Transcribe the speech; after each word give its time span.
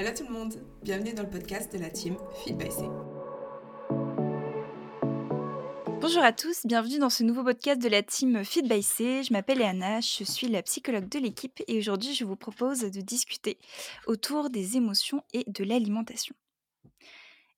Hello 0.00 0.12
tout 0.16 0.24
le 0.24 0.32
monde, 0.32 0.54
bienvenue 0.82 1.12
dans 1.12 1.24
le 1.24 1.28
podcast 1.28 1.70
de 1.74 1.78
la 1.78 1.90
team 1.90 2.16
Feed 2.42 2.56
by 2.56 2.70
C. 2.70 2.84
Bonjour 6.00 6.22
à 6.22 6.32
tous, 6.32 6.64
bienvenue 6.64 6.98
dans 6.98 7.10
ce 7.10 7.22
nouveau 7.22 7.44
podcast 7.44 7.82
de 7.82 7.88
la 7.90 8.02
team 8.02 8.42
Feed 8.42 8.66
by 8.66 8.82
C. 8.82 9.22
Je 9.22 9.30
m'appelle 9.34 9.58
Léana, 9.58 10.00
je 10.00 10.24
suis 10.24 10.48
la 10.48 10.62
psychologue 10.62 11.06
de 11.06 11.18
l'équipe 11.18 11.62
et 11.68 11.76
aujourd'hui 11.76 12.14
je 12.14 12.24
vous 12.24 12.34
propose 12.34 12.80
de 12.80 13.00
discuter 13.02 13.58
autour 14.06 14.48
des 14.48 14.78
émotions 14.78 15.22
et 15.34 15.44
de 15.46 15.64
l'alimentation. 15.64 16.34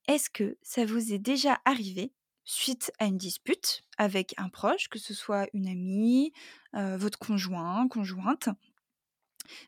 Est-ce 0.09 0.29
que 0.29 0.59
ça 0.63 0.85
vous 0.85 1.13
est 1.13 1.21
déjà 1.21 1.61
arrivé 1.65 2.11
suite 2.43 2.91
à 2.99 3.05
une 3.05 3.19
dispute 3.19 3.85
avec 3.99 4.35
un 4.37 4.49
proche, 4.49 4.89
que 4.89 4.99
ce 4.99 5.15
soit 5.15 5.47
une 5.55 5.69
amie, 5.69 6.33
euh, 6.75 6.97
votre 6.97 7.21
conjoint, 7.21 7.87
conjointe, 7.87 8.49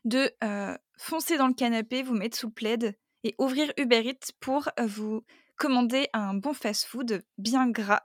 de 0.03 0.29
euh, 0.43 0.77
foncer 0.97 1.37
dans 1.37 1.47
le 1.47 1.53
canapé, 1.53 2.03
vous 2.03 2.13
mettre 2.13 2.37
sous 2.37 2.49
plaid 2.49 2.97
et 3.23 3.35
ouvrir 3.37 3.71
Uber 3.77 4.07
Eats 4.07 4.31
pour 4.39 4.69
euh, 4.79 4.85
vous 4.85 5.23
commander 5.57 6.09
un 6.13 6.33
bon 6.33 6.53
fast-food 6.53 7.23
bien 7.37 7.69
gras 7.69 8.03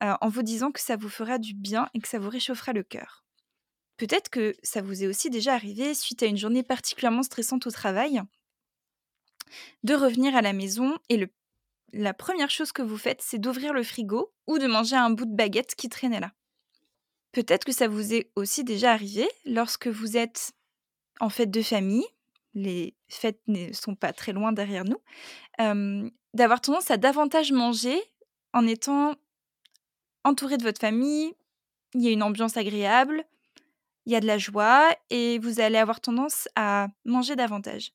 en 0.00 0.28
vous 0.28 0.42
disant 0.42 0.72
que 0.72 0.80
ça 0.80 0.96
vous 0.96 1.08
fera 1.08 1.38
du 1.38 1.54
bien 1.54 1.88
et 1.94 2.00
que 2.00 2.08
ça 2.08 2.18
vous 2.18 2.28
réchauffera 2.28 2.72
le 2.72 2.82
cœur. 2.82 3.24
Peut-être 3.98 4.30
que 4.30 4.56
ça 4.64 4.82
vous 4.82 5.04
est 5.04 5.06
aussi 5.06 5.30
déjà 5.30 5.54
arrivé 5.54 5.94
suite 5.94 6.24
à 6.24 6.26
une 6.26 6.36
journée 6.36 6.64
particulièrement 6.64 7.22
stressante 7.22 7.68
au 7.68 7.70
travail 7.70 8.20
de 9.82 9.94
revenir 9.94 10.36
à 10.36 10.42
la 10.42 10.52
maison 10.52 10.96
et 11.08 11.28
la 11.92 12.14
première 12.14 12.50
chose 12.50 12.72
que 12.72 12.82
vous 12.82 12.98
faites, 12.98 13.22
c'est 13.22 13.38
d'ouvrir 13.38 13.72
le 13.72 13.82
frigo 13.82 14.32
ou 14.46 14.58
de 14.58 14.66
manger 14.66 14.96
un 14.96 15.10
bout 15.10 15.24
de 15.24 15.34
baguette 15.34 15.74
qui 15.74 15.88
traînait 15.88 16.20
là. 16.20 16.32
Peut-être 17.32 17.64
que 17.64 17.72
ça 17.72 17.88
vous 17.88 18.14
est 18.14 18.30
aussi 18.36 18.64
déjà 18.64 18.92
arrivé 18.92 19.28
lorsque 19.44 19.88
vous 19.88 20.16
êtes 20.16 20.52
en 21.20 21.28
fête 21.28 21.50
de 21.50 21.62
famille, 21.62 22.06
les 22.54 22.94
fêtes 23.08 23.40
ne 23.46 23.72
sont 23.72 23.94
pas 23.94 24.12
très 24.12 24.32
loin 24.32 24.52
derrière 24.52 24.84
nous, 24.84 25.00
d'avoir 26.34 26.60
tendance 26.60 26.90
à 26.90 26.96
davantage 26.96 27.52
manger 27.52 28.00
en 28.52 28.66
étant 28.66 29.14
entouré 30.24 30.56
de 30.56 30.62
votre 30.62 30.80
famille, 30.80 31.32
il 31.94 32.02
y 32.02 32.08
a 32.08 32.10
une 32.10 32.22
ambiance 32.22 32.56
agréable, 32.56 33.24
il 34.06 34.12
y 34.12 34.16
a 34.16 34.20
de 34.20 34.26
la 34.26 34.38
joie 34.38 34.88
et 35.10 35.38
vous 35.38 35.60
allez 35.60 35.78
avoir 35.78 36.00
tendance 36.00 36.48
à 36.56 36.88
manger 37.04 37.36
davantage. 37.36 37.92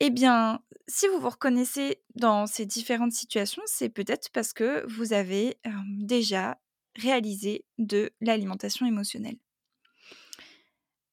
Eh 0.00 0.10
bien, 0.10 0.60
si 0.88 1.08
vous 1.08 1.20
vous 1.20 1.30
reconnaissez 1.30 2.02
dans 2.14 2.46
ces 2.46 2.66
différentes 2.66 3.12
situations, 3.12 3.62
c'est 3.66 3.88
peut-être 3.88 4.30
parce 4.30 4.52
que 4.52 4.84
vous 4.86 5.12
avez 5.14 5.56
déjà 5.86 6.58
réalisé 6.96 7.64
de 7.78 8.10
l'alimentation 8.20 8.86
émotionnelle. 8.86 9.38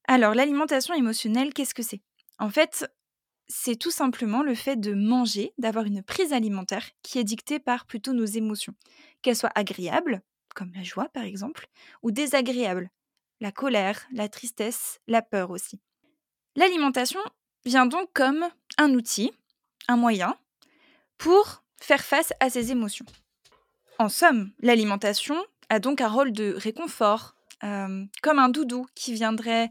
Alors, 0.06 0.34
l'alimentation 0.34 0.94
émotionnelle, 0.94 1.54
qu'est-ce 1.54 1.74
que 1.74 1.82
c'est? 1.82 2.02
En 2.38 2.50
fait, 2.50 2.86
c'est 3.46 3.76
tout 3.76 3.90
simplement 3.90 4.42
le 4.42 4.54
fait 4.54 4.76
de 4.76 4.94
manger, 4.94 5.52
d'avoir 5.58 5.84
une 5.84 6.02
prise 6.02 6.32
alimentaire 6.32 6.90
qui 7.02 7.18
est 7.18 7.24
dictée 7.24 7.58
par 7.58 7.86
plutôt 7.86 8.12
nos 8.12 8.24
émotions, 8.24 8.74
qu'elles 9.22 9.36
soient 9.36 9.52
agréables, 9.54 10.22
comme 10.54 10.72
la 10.74 10.82
joie 10.82 11.08
par 11.08 11.24
exemple, 11.24 11.68
ou 12.02 12.10
désagréables, 12.10 12.90
la 13.40 13.52
colère, 13.52 14.06
la 14.12 14.28
tristesse, 14.28 15.00
la 15.06 15.22
peur 15.22 15.50
aussi. 15.50 15.80
L'alimentation, 16.56 17.20
vient 17.64 17.86
donc 17.86 18.10
comme 18.12 18.46
un 18.78 18.92
outil, 18.94 19.32
un 19.88 19.96
moyen, 19.96 20.36
pour 21.18 21.64
faire 21.80 22.04
face 22.04 22.32
à 22.40 22.50
ces 22.50 22.70
émotions. 22.70 23.06
En 23.98 24.08
somme, 24.08 24.52
l'alimentation 24.60 25.36
a 25.68 25.78
donc 25.78 26.00
un 26.00 26.08
rôle 26.08 26.32
de 26.32 26.54
réconfort, 26.56 27.34
euh, 27.62 28.04
comme 28.22 28.38
un 28.38 28.48
doudou 28.48 28.86
qui 28.94 29.14
viendrait 29.14 29.70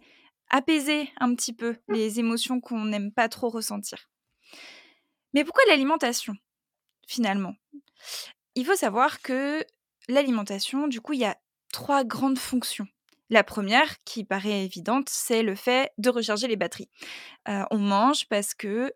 apaiser 0.50 1.10
un 1.20 1.34
petit 1.36 1.54
peu 1.54 1.78
les 1.88 2.20
émotions 2.20 2.60
qu'on 2.62 2.86
n'aime 2.86 3.12
pas 3.12 3.30
trop 3.30 3.50
ressentir. 3.50 4.10
Mais 5.34 5.44
pourquoi 5.44 5.64
l'alimentation, 5.68 6.36
finalement? 7.08 7.56
Il 8.56 8.66
faut 8.66 8.76
savoir 8.76 9.22
que 9.22 9.66
l'alimentation, 10.08 10.88
du 10.88 11.02
coup, 11.02 11.14
il 11.14 11.20
y 11.20 11.26
a 11.26 11.38
trois 11.72 12.04
grandes 12.04 12.38
fonctions 12.38 12.88
la 13.34 13.44
première, 13.44 14.02
qui 14.04 14.24
paraît 14.24 14.64
évidente, 14.64 15.10
c'est 15.10 15.44
le 15.44 15.56
fait 15.56 15.92
de 15.98 16.10
recharger 16.10 16.48
les 16.48 16.56
batteries. 16.56 16.90
on 17.48 17.80
mange 17.80 18.28
parce 18.28 18.54
que 18.54 18.94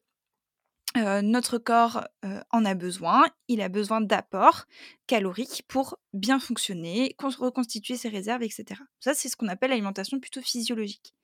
notre 0.96 1.58
corps 1.58 2.08
en 2.52 2.66
a 2.66 2.76
besoin. 2.76 3.26
Il 3.48 3.62
a 3.62 3.70
besoin 3.70 4.00
d'apports 4.00 4.66
caloriques 5.08 5.64
pour 5.68 5.98
bien 6.14 6.40
fonctionner, 6.40 7.16
reconstituer 7.20 7.98
ses 7.98 8.10
réserves, 8.10 8.44
etc. 8.44 8.82
Ça, 9.00 9.14
c'est 9.14 9.28
ce 9.30 9.36
qu'on 9.36 9.48
appelle 9.48 9.72
l'alimentation 9.72 10.20
plutôt 10.20 10.42
physiologique. 10.42 11.16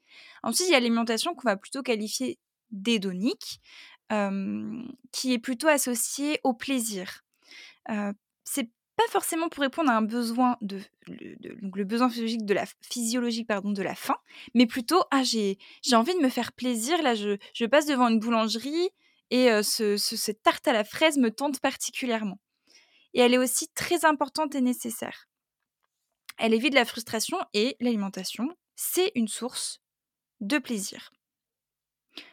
Ensuite, 0.43 0.67
il 0.69 0.71
y 0.71 0.75
a 0.75 0.79
l'alimentation 0.79 1.33
qu'on 1.35 1.47
va 1.47 1.57
plutôt 1.57 1.83
qualifier 1.83 2.39
d'édonique, 2.71 3.61
qui 5.11 5.33
est 5.33 5.39
plutôt 5.39 5.67
associée 5.67 6.39
au 6.43 6.53
plaisir. 6.53 7.23
c'est 8.43 8.69
pas 8.95 9.07
forcément 9.09 9.49
pour 9.49 9.63
répondre 9.63 9.89
à 9.89 9.97
un 9.97 10.03
besoin 10.03 10.55
de, 10.61 10.79
donc 11.63 11.75
le 11.75 11.83
besoin 11.83 12.09
physiologique 12.09 12.45
de 12.45 12.53
la 12.53 12.65
physiologique 12.81 13.47
pardon 13.47 13.71
de 13.71 13.81
la 13.81 13.95
faim, 13.95 14.17
mais 14.53 14.67
plutôt 14.67 15.01
ah 15.09 15.23
j'ai 15.23 15.57
j'ai 15.81 15.95
envie 15.95 16.13
de 16.13 16.19
me 16.19 16.29
faire 16.29 16.51
plaisir 16.51 17.01
là 17.01 17.15
je, 17.15 17.37
je 17.55 17.65
passe 17.65 17.87
devant 17.87 18.07
une 18.07 18.19
boulangerie 18.19 18.89
et 19.31 19.63
ce, 19.63 19.97
cette 19.97 20.43
tarte 20.43 20.67
à 20.67 20.73
la 20.73 20.83
fraise 20.83 21.17
me 21.17 21.31
tente 21.31 21.59
particulièrement. 21.59 22.39
Et 23.15 23.19
elle 23.19 23.33
est 23.33 23.39
aussi 23.39 23.67
très 23.73 24.05
importante 24.05 24.53
et 24.53 24.61
nécessaire. 24.61 25.27
Elle 26.37 26.53
évite 26.53 26.75
la 26.75 26.85
frustration 26.85 27.37
et 27.53 27.75
l'alimentation, 27.79 28.55
c'est 28.75 29.11
une 29.15 29.27
source 29.27 29.81
de 30.43 30.57
plaisir. 30.57 31.11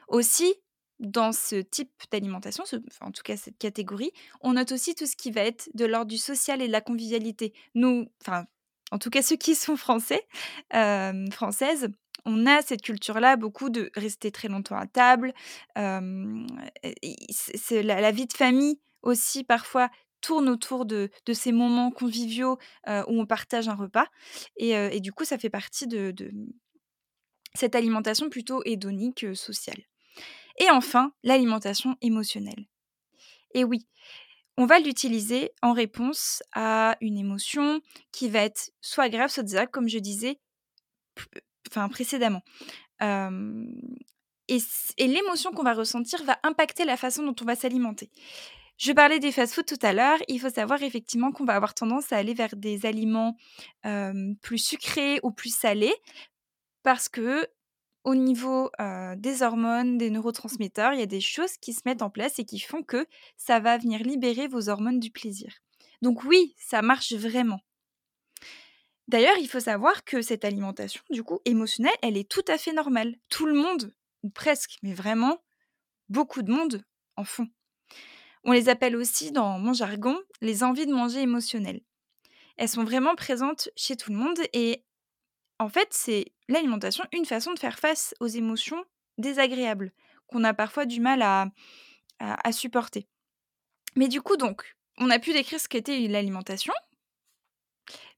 Aussi, 0.09 0.55
dans 0.99 1.33
ce 1.33 1.57
type 1.57 1.91
d'alimentation, 2.11 2.65
en 3.01 3.11
tout 3.11 3.23
cas 3.23 3.37
cette 3.37 3.59
catégorie, 3.59 4.13
on 4.43 4.53
note 4.53 4.73
aussi 4.73 4.95
tout 4.95 5.07
ce 5.07 5.17
qui 5.17 5.31
va 5.31 5.43
être 5.43 5.71
de 5.75 5.87
l'ordre 5.87 6.11
du 6.11 6.19
social 6.19 6.61
et 6.61 6.67
de 6.67 6.73
la 6.73 6.83
convivialité. 6.83 7.55
Nous, 7.75 8.07
enfin, 8.21 8.45
en 8.91 8.99
tout 8.99 9.11
cas 9.11 9.23
ceux 9.23 9.37
qui 9.37 9.55
sont 9.55 9.77
français, 9.77 10.27
françaises, 11.31 11.89
on 12.27 12.47
a 12.47 12.61
cette 12.61 12.83
culture-là, 12.83 13.37
beaucoup 13.37 13.71
de 13.71 13.91
rester 13.95 14.31
très 14.31 14.49
longtemps 14.49 14.77
à 14.77 14.87
table. 14.87 15.33
c'est 17.31 17.83
la, 17.83 18.11
vie 18.11 18.27
de 18.27 18.33
famille 18.35 18.79
aussi 19.03 19.43
parfois 19.43 19.89
tourne 20.21 20.51
autour 20.51 20.85
de, 20.85 21.11
ces 21.33 21.53
moments 21.53 21.91
conviviaux 21.91 22.59
où 22.87 23.21
on 23.21 23.25
partage 23.25 23.71
un 23.71 23.75
repas. 23.75 24.07
Et, 24.57 25.01
du 25.01 25.13
coup, 25.13 25.25
ça 25.25 25.39
fait 25.39 25.49
partie 25.49 25.87
de 25.87 26.13
cette 27.55 27.75
alimentation 27.75 28.29
plutôt 28.29 28.63
hédonique 28.65 29.27
sociale. 29.35 29.83
Et 30.59 30.71
enfin, 30.71 31.13
l'alimentation 31.23 31.97
émotionnelle. 32.03 32.67
Et 33.55 33.65
oui, 33.65 33.87
on 34.57 34.67
va 34.67 34.79
l'utiliser 34.79 35.53
en 35.63 35.73
réponse 35.73 36.43
à 36.53 36.97
une 37.01 37.17
émotion 37.17 37.81
qui 38.13 38.29
va 38.29 38.41
être 38.41 38.71
soit 38.81 39.09
grave, 39.09 39.31
soit 39.31 39.43
désagréable, 39.43 39.73
comme 39.73 39.89
je 39.89 39.99
disais 39.99 40.39
précédemment. 41.93 42.43
et, 43.01 44.59
l'émotion 44.99 45.53
qu'on 45.53 45.63
va 45.63 45.75
ressentir 45.75 46.23
va 46.25 46.39
impacter 46.43 46.85
la 46.85 46.97
façon 46.97 47.23
dont 47.23 47.37
on 47.41 47.45
va 47.45 47.57
s'alimenter. 47.57 48.11
Je 48.77 48.93
parlais 48.93 49.19
des 49.19 49.31
fast-foods 49.31 49.65
tout 49.65 49.79
à 49.83 49.93
l'heure. 49.93 50.19
Il 50.29 50.41
faut 50.41 50.51
savoir 50.51 50.83
effectivement 50.83 51.33
qu'on 51.33 51.45
va 51.45 51.55
avoir 51.55 51.75
tendance 51.75 52.13
à 52.13 52.17
aller 52.17 52.35
vers 52.35 52.57
des 52.57 52.87
aliments 52.87 53.37
plus 54.43 54.59
sucrés 54.59 55.21
ou 55.23 55.31
plus 55.31 55.55
salés 55.55 55.95
parce 56.83 57.09
que 57.09 57.47
au 58.05 58.15
niveau 58.15 58.71
des 59.17 59.43
hormones, 59.43 59.99
des 59.99 60.11
neurotransmetteurs, 60.11 60.95
il 60.95 61.01
y 61.01 61.03
a 61.03 61.07
des 61.07 61.21
choses 61.21 61.57
qui 61.59 61.73
se 61.73 61.83
mettent 61.85 62.03
en 62.03 62.11
place 62.11 62.39
et 62.39 62.45
qui 62.45 62.59
font 62.59 62.83
que 62.83 63.07
ça 63.37 63.61
va 63.61 63.77
venir 63.77 64.03
libérer 64.03 64.49
vos 64.49 64.69
hormones 64.69 65.01
du 65.01 65.11
plaisir. 65.11 65.53
Donc 66.01 66.25
oui, 66.25 66.55
ça 66.59 66.81
marche 66.81 67.13
vraiment. 67.13 67.61
D'ailleurs, 69.07 69.37
il 69.39 69.49
faut 69.49 69.61
savoir 69.61 70.05
que 70.05 70.23
cette 70.23 70.45
alimentation, 70.45 71.03
du 71.11 71.25
coup, 71.25 71.41
émotionnelle, 71.45 71.93
elle 72.01 72.17
est 72.17 72.31
tout 72.31 72.45
à 72.47 72.57
fait 72.57 72.73
normale. 72.73 73.17
Tout 73.29 73.45
le 73.45 73.55
monde, 73.55 73.93
ou 74.23 74.31
presque, 74.31 74.79
mais 74.83 74.95
vraiment, 74.95 75.43
beaucoup 76.09 76.43
de 76.43 76.53
monde 76.53 76.85
en 77.17 77.25
font. 77.25 77.49
On 78.45 78.53
les 78.53 78.69
appelle 78.71 78.97
aussi, 78.97 79.33
dans 79.33 79.59
mon 79.59 79.73
jargon, 79.73 80.19
les 80.41 80.63
envies 80.63 80.87
de 80.87 80.95
manger 80.95 81.21
émotionnelles. 81.21 81.83
Elles 82.57 82.69
sont 82.69 82.85
vraiment 82.85 83.15
présentes 83.15 83.69
chez 83.77 83.97
tout 83.97 84.13
le 84.13 84.19
monde 84.19 84.39
et 84.53 84.85
en 85.61 85.69
fait, 85.69 85.89
c'est 85.91 86.33
l'alimentation 86.49 87.05
une 87.13 87.27
façon 87.27 87.53
de 87.53 87.59
faire 87.59 87.79
face 87.79 88.15
aux 88.19 88.27
émotions 88.27 88.83
désagréables 89.19 89.93
qu'on 90.27 90.43
a 90.43 90.55
parfois 90.55 90.87
du 90.87 91.01
mal 91.01 91.21
à, 91.21 92.53
supporter. 92.53 93.07
Mais 93.95 94.09
du 94.09 94.23
coup, 94.23 94.39
donc, 94.39 94.77
on 94.97 95.11
a 95.11 95.19
pu 95.19 95.35
décrire 95.35 95.61
ce 95.61 95.69
qu'était 95.69 95.99
l'alimentation. 96.09 96.73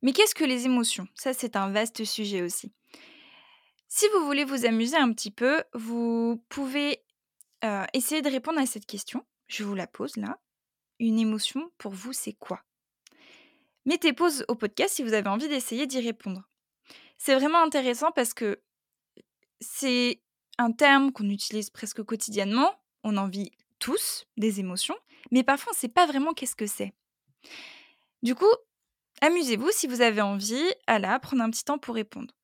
Mais 0.03 0.13
qu'est-ce 0.13 0.37
que 0.37 0.45
les 0.45 0.67
émotions? 0.67 1.09
Ça, 1.15 1.35
c'est 1.35 1.57
un 1.57 1.71
vaste 1.71 2.05
sujet 2.05 2.43
aussi. 2.43 2.73
Si 3.89 4.07
vous 4.15 4.25
voulez 4.25 4.45
vous 4.45 4.65
amuser 4.65 4.97
un 4.97 5.13
petit 5.13 5.33
peu, 5.33 5.65
vous 5.75 6.45
pouvez 6.49 7.03
euh, 7.65 7.85
essayer 7.93 8.23
de 8.23 8.31
répondre 8.31 8.61
à 8.61 8.67
cette 8.67 8.87
question. 8.87 9.25
Je 9.49 9.65
vous 9.65 9.75
la 9.75 9.89
pose 9.89 10.17
là. 10.17 10.39
Une 11.01 11.19
émotion, 11.19 11.73
pour 11.77 11.93
vous, 11.93 12.13
c'est 12.13 12.35
quoi? 12.35 12.63
Mettez 13.85 14.13
pause 14.13 14.45
au 14.47 14.55
podcast 14.55 14.95
si 14.95 15.03
vous 15.03 15.13
avez 15.13 15.29
envie 15.29 15.49
d'essayer 15.49 15.89
d'y 15.89 16.01
répondre. 16.01 16.49
C'est 17.25 17.37
vraiment 17.37 17.63
intéressant 17.63 18.11
parce 18.11 18.35
que 18.35 18.61
c'est 19.61 20.21
un 20.59 20.73
terme 20.73 21.13
qu'on 21.13 21.29
utilise 21.31 21.71
presque 21.71 22.03
quotidiennement. 22.03 22.75
on 23.05 23.17
en 23.17 23.29
vit 23.29 23.53
tous 23.79 24.27
des 24.37 24.59
émotions, 24.59 24.97
mais 25.31 25.45
parfois 25.45 25.71
on 25.71 25.77
ne 25.77 25.79
sait 25.79 25.89
pas 25.89 26.05
vraiment 26.05 26.35
qu'est-ce 26.35 26.57
que 26.57 26.67
c'est. 26.67 26.93
Du 28.25 28.35
coup, 28.35 28.53
amusez-vous 29.21 29.71
si 29.71 29.87
vous 29.87 30.01
avez 30.01 30.21
envie 30.21 30.75
à 30.89 30.99
la 30.99 31.21
prendre 31.21 31.45
un 31.45 31.51
petit 31.51 31.63
temps 31.63 31.79
pour 31.79 31.95
répondre. 31.95 32.35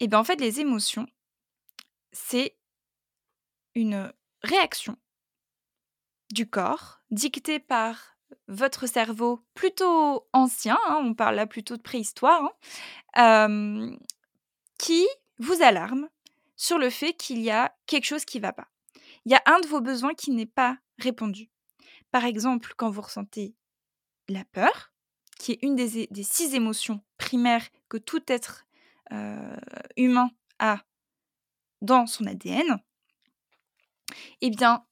Et 0.00 0.08
bien 0.08 0.20
en 0.20 0.24
fait, 0.24 0.40
les 0.40 0.60
émotions, 0.60 1.06
c'est 2.12 2.56
une 3.74 4.10
réaction 4.42 4.96
du 6.32 6.48
corps 6.48 7.02
dictée 7.10 7.58
par 7.58 8.17
votre 8.46 8.86
cerveau 8.86 9.44
plutôt 9.54 10.26
ancien, 10.32 10.78
hein, 10.88 11.00
on 11.02 11.14
parle 11.14 11.36
là 11.36 11.46
plutôt 11.46 11.76
de 11.76 11.82
préhistoire, 11.82 12.52
hein, 13.14 13.96
qui 14.78 15.06
vous 15.38 15.62
alarme 15.62 16.08
sur 16.56 16.78
le 16.78 16.90
fait 16.90 17.12
qu'il 17.14 17.40
y 17.40 17.50
a 17.50 17.74
quelque 17.86 18.04
chose 18.04 18.24
qui 18.24 18.38
ne 18.38 18.42
va 18.42 18.52
pas. 18.52 18.68
Il 19.24 19.32
y 19.32 19.34
a 19.34 19.42
un 19.46 19.60
de 19.60 19.66
vos 19.66 19.80
besoins 19.80 20.14
qui 20.14 20.30
n'est 20.30 20.46
pas 20.46 20.78
répondu. 20.98 21.50
Par 22.10 22.24
exemple, 22.24 22.72
quand 22.76 22.90
vous 22.90 23.02
ressentez 23.02 23.54
la 24.28 24.44
peur, 24.44 24.92
qui 25.38 25.52
est 25.52 25.58
une 25.62 25.76
des, 25.76 26.08
six 26.22 26.54
émotions 26.54 27.02
primaires 27.16 27.66
que 27.88 27.96
tout 27.96 28.22
être 28.26 28.66
humain 29.96 30.30
a 30.58 30.82
dans 31.80 32.06
son 32.06 32.26
ADN, 32.26 32.78
eh 34.40 34.50
bien, 34.50 34.84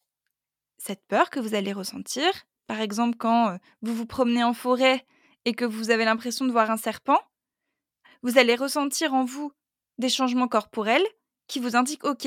cette 0.79 1.05
peur 1.07 1.31
que 1.31 1.41
vous 1.41 1.55
allez 1.55 1.73
ressentir, 1.73 2.31
par 2.67 2.81
exemple 2.81 3.17
quand 3.17 3.59
vous 3.83 3.95
vous 3.95 4.07
promenez 4.07 4.45
en 4.45 4.55
forêt 4.55 5.05
et 5.45 5.55
que 5.55 5.65
vous 5.65 5.91
avez 5.91 6.05
l'impression 6.05 6.45
de 6.45 6.53
voir 6.53 6.71
un 6.71 6.77
serpent, 6.77 7.21
vous 8.23 8.39
allez 8.39 8.55
ressentir 8.55 9.15
en 9.15 9.25
vous 9.25 9.53
des 9.99 10.09
changements 10.09 10.49
corporels 10.49 11.07
qui 11.47 11.61
vous 11.61 11.77
indiquent 11.77 12.05
OK, 12.05 12.27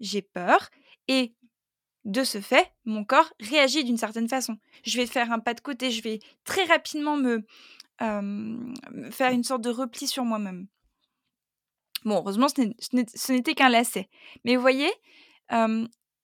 j'ai 0.00 0.22
peur 0.22 0.68
et 1.08 1.34
de 2.04 2.22
ce 2.22 2.40
fait, 2.40 2.72
mon 2.84 3.04
corps 3.04 3.32
réagit 3.40 3.82
d'une 3.82 3.96
certaine 3.96 4.28
façon. 4.28 4.58
Je 4.84 4.96
vais 4.96 5.06
faire 5.06 5.32
un 5.32 5.40
pas 5.40 5.54
de 5.54 5.60
côté, 5.60 5.90
je 5.90 6.02
vais 6.02 6.20
très 6.44 6.64
rapidement 6.64 7.16
me 7.16 7.44
faire 9.10 9.32
une 9.32 9.42
sorte 9.42 9.62
de 9.62 9.70
repli 9.70 10.06
sur 10.06 10.24
moi-même. 10.24 10.68
Bon, 12.04 12.16
heureusement, 12.18 12.46
ce 12.48 13.32
n'était 13.32 13.54
qu'un 13.54 13.68
lacet. 13.68 14.08
Mais 14.44 14.54
vous 14.54 14.62
voyez, 14.62 14.92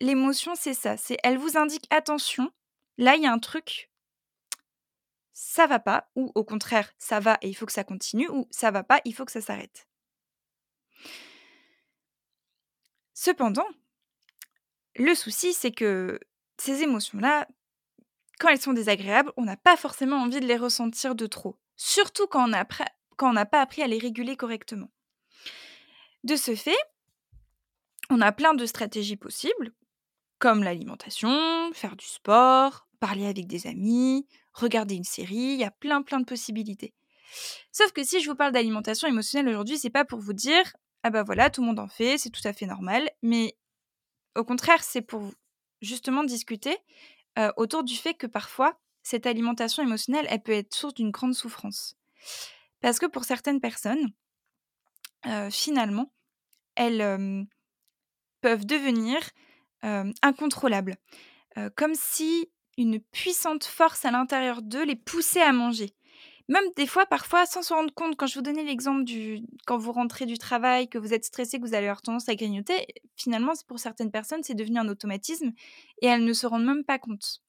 l'émotion, 0.00 0.52
c'est 0.54 0.74
ça. 0.74 0.96
C'est, 0.96 1.16
elle 1.24 1.38
vous 1.38 1.56
indique 1.56 1.86
attention. 1.90 2.52
Là, 2.98 3.16
il 3.16 3.22
y 3.22 3.26
a 3.26 3.32
un 3.32 3.38
truc, 3.38 3.90
ça 5.32 5.66
va 5.66 5.78
pas, 5.78 6.10
ou 6.14 6.30
au 6.34 6.44
contraire, 6.44 6.92
ça 6.98 7.20
va 7.20 7.38
et 7.42 7.48
il 7.48 7.54
faut 7.54 7.66
que 7.66 7.72
ça 7.72 7.84
continue, 7.84 8.28
ou 8.28 8.46
ça 8.50 8.70
va 8.70 8.84
pas, 8.84 9.00
il 9.04 9.14
faut 9.14 9.24
que 9.24 9.32
ça 9.32 9.40
s'arrête. 9.40 9.88
Cependant, 13.14 13.66
le 14.96 15.14
souci, 15.14 15.52
c'est 15.52 15.72
que 15.72 16.20
ces 16.58 16.82
émotions-là, 16.82 17.48
quand 18.38 18.48
elles 18.48 18.60
sont 18.60 18.72
désagréables, 18.72 19.32
on 19.36 19.44
n'a 19.44 19.56
pas 19.56 19.76
forcément 19.76 20.16
envie 20.16 20.40
de 20.40 20.46
les 20.46 20.56
ressentir 20.56 21.14
de 21.14 21.26
trop. 21.26 21.58
Surtout 21.76 22.26
quand 22.26 22.44
on 22.44 23.32
n'a 23.32 23.46
pas 23.46 23.60
appris 23.60 23.82
à 23.82 23.86
les 23.86 23.98
réguler 23.98 24.36
correctement. 24.36 24.90
De 26.24 26.36
ce 26.36 26.54
fait, 26.54 26.76
on 28.10 28.20
a 28.20 28.32
plein 28.32 28.54
de 28.54 28.66
stratégies 28.66 29.16
possibles, 29.16 29.72
comme 30.42 30.64
l'alimentation, 30.64 31.72
faire 31.72 31.94
du 31.94 32.04
sport, 32.04 32.88
parler 32.98 33.26
avec 33.26 33.46
des 33.46 33.68
amis, 33.68 34.26
regarder 34.52 34.96
une 34.96 35.04
série, 35.04 35.36
il 35.36 35.60
y 35.60 35.62
a 35.62 35.70
plein 35.70 36.02
plein 36.02 36.18
de 36.18 36.24
possibilités. 36.24 36.94
Sauf 37.70 37.92
que 37.92 38.02
si 38.02 38.20
je 38.20 38.28
vous 38.28 38.34
parle 38.34 38.50
d'alimentation 38.50 39.06
émotionnelle 39.06 39.48
aujourd'hui, 39.48 39.78
c'est 39.78 39.88
pas 39.88 40.04
pour 40.04 40.18
vous 40.18 40.32
dire 40.32 40.64
ah 41.04 41.10
bah 41.10 41.22
voilà, 41.22 41.48
tout 41.48 41.60
le 41.60 41.68
monde 41.68 41.78
en 41.78 41.86
fait, 41.86 42.18
c'est 42.18 42.30
tout 42.30 42.42
à 42.42 42.52
fait 42.52 42.66
normal, 42.66 43.08
mais 43.22 43.56
au 44.34 44.42
contraire, 44.42 44.82
c'est 44.82 45.00
pour 45.00 45.30
justement 45.80 46.24
discuter 46.24 46.76
autour 47.56 47.84
du 47.84 47.94
fait 47.94 48.14
que 48.14 48.26
parfois, 48.26 48.76
cette 49.04 49.26
alimentation 49.26 49.80
émotionnelle, 49.84 50.26
elle 50.28 50.42
peut 50.42 50.50
être 50.50 50.74
source 50.74 50.94
d'une 50.94 51.12
grande 51.12 51.34
souffrance. 51.34 51.94
Parce 52.80 52.98
que 52.98 53.06
pour 53.06 53.22
certaines 53.22 53.60
personnes, 53.60 54.12
finalement, 55.52 56.12
elles 56.74 57.46
peuvent 58.40 58.66
devenir 58.66 59.20
incontrôlables. 59.82 60.96
comme 61.76 61.94
si 61.94 62.50
une 62.78 63.00
puissante 63.00 63.64
force 63.64 64.04
à 64.04 64.10
l'intérieur 64.10 64.62
d'eux 64.62 64.84
les 64.84 64.96
poussait 64.96 65.42
à 65.42 65.52
manger. 65.52 65.94
Même 66.48 66.64
des 66.76 66.86
fois, 66.86 67.06
parfois, 67.06 67.46
sans 67.46 67.62
se 67.62 67.72
rendre 67.72 67.94
compte, 67.94 68.16
quand 68.16 68.26
je 68.26 68.34
vous 68.34 68.42
donnais 68.42 68.64
l'exemple 68.64 69.04
du 69.04 69.42
quand 69.66 69.78
vous 69.78 69.92
rentrez 69.92 70.26
du 70.26 70.38
travail, 70.38 70.88
que 70.88 70.98
vous 70.98 71.14
êtes 71.14 71.24
stressé, 71.24 71.58
que 71.58 71.66
vous 71.66 71.74
allez 71.74 71.86
avoir 71.86 72.02
tendance 72.02 72.28
à 72.28 72.34
grignoter, 72.34 72.86
finalement, 73.16 73.52
pour 73.68 73.78
certaines 73.78 74.10
personnes, 74.10 74.42
c'est 74.42 74.54
devenu 74.54 74.78
un 74.78 74.88
automatisme 74.88 75.52
et 76.02 76.06
elles 76.06 76.24
ne 76.24 76.32
se 76.32 76.46
rendent 76.46 76.66
même 76.66 76.84
pas 76.84 76.98
compte. 76.98 77.42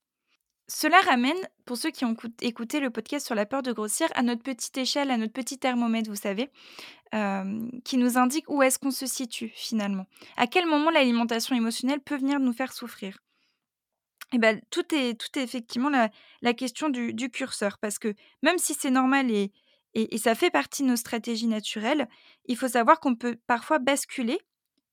Cela 0.67 1.01
ramène, 1.01 1.37
pour 1.65 1.77
ceux 1.77 1.91
qui 1.91 2.05
ont 2.05 2.15
écouté 2.41 2.79
le 2.79 2.89
podcast 2.89 3.25
sur 3.25 3.35
la 3.35 3.45
peur 3.45 3.63
de 3.63 3.73
grossir, 3.73 4.07
à 4.15 4.23
notre 4.23 4.43
petite 4.43 4.77
échelle, 4.77 5.11
à 5.11 5.17
notre 5.17 5.33
petit 5.33 5.57
thermomètre, 5.57 6.09
vous 6.09 6.15
savez, 6.15 6.49
qui 7.83 7.97
nous 7.97 8.17
indique 8.17 8.49
où 8.49 8.63
est-ce 8.63 8.79
qu'on 8.79 8.91
se 8.91 9.05
situe 9.05 9.51
finalement. 9.55 10.05
À 10.37 10.47
quel 10.47 10.65
moment 10.65 10.89
l'alimentation 10.89 11.55
émotionnelle 11.55 11.99
peut 11.99 12.15
venir 12.15 12.39
nous 12.39 12.53
faire 12.53 12.73
souffrir? 12.73 13.19
Et 14.33 14.39
ben, 14.39 14.59
tout, 14.71 14.95
est, 14.95 15.13
tout 15.19 15.37
est 15.37 15.43
effectivement 15.43 15.91
la, 16.41 16.53
question 16.53 16.89
du, 16.89 17.29
curseur, 17.29 17.77
parce 17.77 17.99
que 17.99 18.15
même 18.41 18.57
si 18.57 18.73
c'est 18.73 18.89
normal 18.89 19.29
et, 19.29 19.51
et, 19.93 20.17
ça 20.17 20.33
fait 20.33 20.49
partie 20.49 20.81
de 20.81 20.87
nos 20.87 20.95
stratégies 20.95 21.47
naturelles, 21.47 22.07
il 22.45 22.57
faut 22.57 22.67
savoir 22.67 22.99
qu'on 22.99 23.15
peut 23.15 23.37
parfois 23.45 23.77
basculer 23.77 24.39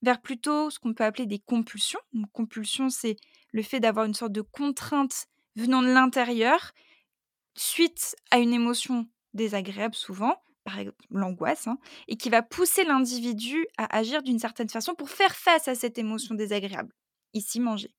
vers 0.03 0.21
plutôt 0.21 0.69
ce 0.69 0.79
qu'on 0.79 0.93
peut 0.93 1.05
appeler 1.05 1.27
des 1.27 1.39
compulsions. 1.39 2.01
Une 2.13 2.27
compulsion, 2.27 2.91
c'est 2.91 3.17
le 3.53 3.63
fait 3.63 3.81
d'avoir 3.81 4.05
une 4.05 4.15
sorte 4.15 4.33
de 4.33 4.43
contrainte 4.43 5.27
venant 5.57 5.83
de 5.83 5.89
l'intérieur 5.89 6.73
suite 7.55 8.17
à 8.31 8.39
une 8.39 8.53
émotion 8.53 9.09
désagréable 9.35 9.95
souvent, 9.95 10.43
par 10.65 10.79
exemple 10.79 11.05
l'angoisse, 11.11 11.67
hein, 11.67 11.79
et 12.09 12.17
qui 12.17 12.31
va 12.31 12.43
pousser 12.43 12.85
l'individu 12.85 13.67
à 13.77 13.97
agir 13.97 14.23
d'une 14.23 14.39
certaine 14.39 14.71
façon 14.71 14.95
pour 14.95 15.11
faire 15.11 15.35
face 15.35 15.69
à 15.69 15.75
cette 15.75 15.99
émotion 15.99 16.35
désagréable, 16.35 16.93
ici 17.35 17.61
manger 17.61 17.95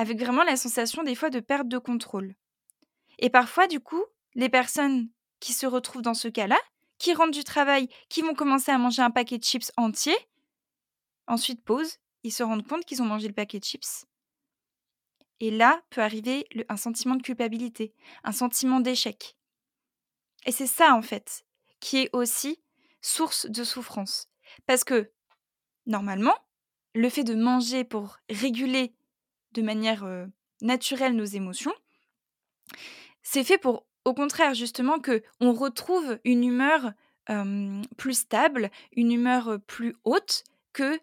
avec 0.00 0.18
vraiment 0.18 0.44
la 0.44 0.56
sensation 0.56 1.02
des 1.02 1.14
fois 1.14 1.28
de 1.28 1.40
perte 1.40 1.68
de 1.68 1.76
contrôle. 1.76 2.34
Et 3.18 3.28
parfois, 3.28 3.66
du 3.66 3.80
coup, 3.80 4.02
les 4.34 4.48
personnes 4.48 5.10
qui 5.40 5.52
se 5.52 5.66
retrouvent 5.66 6.00
dans 6.00 6.14
ce 6.14 6.28
cas-là, 6.28 6.58
qui 6.96 7.12
rentrent 7.12 7.32
du 7.32 7.44
travail, 7.44 7.86
qui 8.08 8.22
vont 8.22 8.32
commencer 8.32 8.70
à 8.70 8.78
manger 8.78 9.02
un 9.02 9.10
paquet 9.10 9.36
de 9.36 9.44
chips 9.44 9.70
entier, 9.76 10.16
ensuite 11.26 11.62
pause, 11.62 11.98
ils 12.22 12.32
se 12.32 12.42
rendent 12.42 12.66
compte 12.66 12.86
qu'ils 12.86 13.02
ont 13.02 13.06
mangé 13.06 13.28
le 13.28 13.34
paquet 13.34 13.58
de 13.58 13.64
chips. 13.64 14.06
Et 15.40 15.50
là 15.50 15.82
peut 15.90 16.02
arriver 16.02 16.46
un 16.68 16.76
sentiment 16.76 17.16
de 17.16 17.22
culpabilité, 17.22 17.94
un 18.24 18.32
sentiment 18.32 18.80
d'échec. 18.80 19.36
Et 20.46 20.52
c'est 20.52 20.66
ça, 20.66 20.94
en 20.94 21.02
fait, 21.02 21.44
qui 21.80 21.98
est 21.98 22.10
aussi 22.14 22.60
source 23.00 23.46
de 23.46 23.64
souffrance. 23.64 24.28
Parce 24.66 24.84
que, 24.84 25.10
normalement, 25.86 26.36
le 26.94 27.08
fait 27.08 27.24
de 27.24 27.34
manger 27.34 27.84
pour 27.84 28.18
réguler 28.28 28.94
de 29.52 29.62
manière 29.62 30.04
naturelle 30.60 31.16
nos 31.16 31.24
émotions, 31.24 31.74
c'est 33.22 33.44
fait 33.44 33.58
pour, 33.58 33.86
au 34.04 34.14
contraire, 34.14 34.54
justement, 34.54 34.98
que 34.98 35.22
on 35.40 35.52
retrouve 35.52 36.18
une 36.24 36.44
humeur 36.44 36.92
plus 37.96 38.14
stable, 38.14 38.70
une 38.92 39.12
humeur 39.12 39.58
plus 39.66 39.94
haute 40.04 40.44
que 40.72 40.98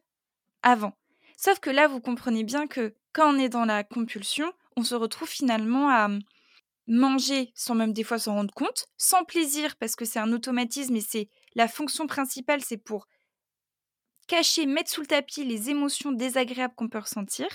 avant. 0.61 0.93
Sauf 1.37 1.59
que 1.59 1.69
là, 1.69 1.87
vous 1.87 2.01
comprenez 2.01 2.43
bien 2.43 2.67
que 2.67 2.95
quand 3.17 3.33
on 3.33 3.39
est 3.39 3.49
dans 3.49 3.65
la 3.65 3.83
compulsion, 3.83 4.53
on 4.75 4.83
se 4.83 4.93
retrouve 4.93 5.27
finalement 5.27 5.89
à 5.89 6.07
manger 6.85 7.51
sans 7.55 7.73
même 7.73 7.91
des 7.91 8.03
fois 8.03 8.19
s'en 8.19 8.35
rendre 8.35 8.53
compte, 8.53 8.85
sans 8.95 9.23
plaisir 9.23 9.75
parce 9.77 9.95
que 9.95 10.05
c'est 10.05 10.19
un 10.19 10.31
automatisme 10.31 10.95
et 10.95 11.01
c'est 11.01 11.27
la 11.55 11.67
fonction 11.67 12.05
principale, 12.05 12.61
c'est 12.61 12.77
pour 12.77 13.07
cacher, 14.27 14.67
mettre 14.67 14.91
sous 14.91 15.01
le 15.01 15.07
tapis 15.07 15.43
les 15.43 15.71
émotions 15.71 16.11
désagréables 16.11 16.75
qu'on 16.75 16.89
peut 16.89 16.99
ressentir. 16.99 17.47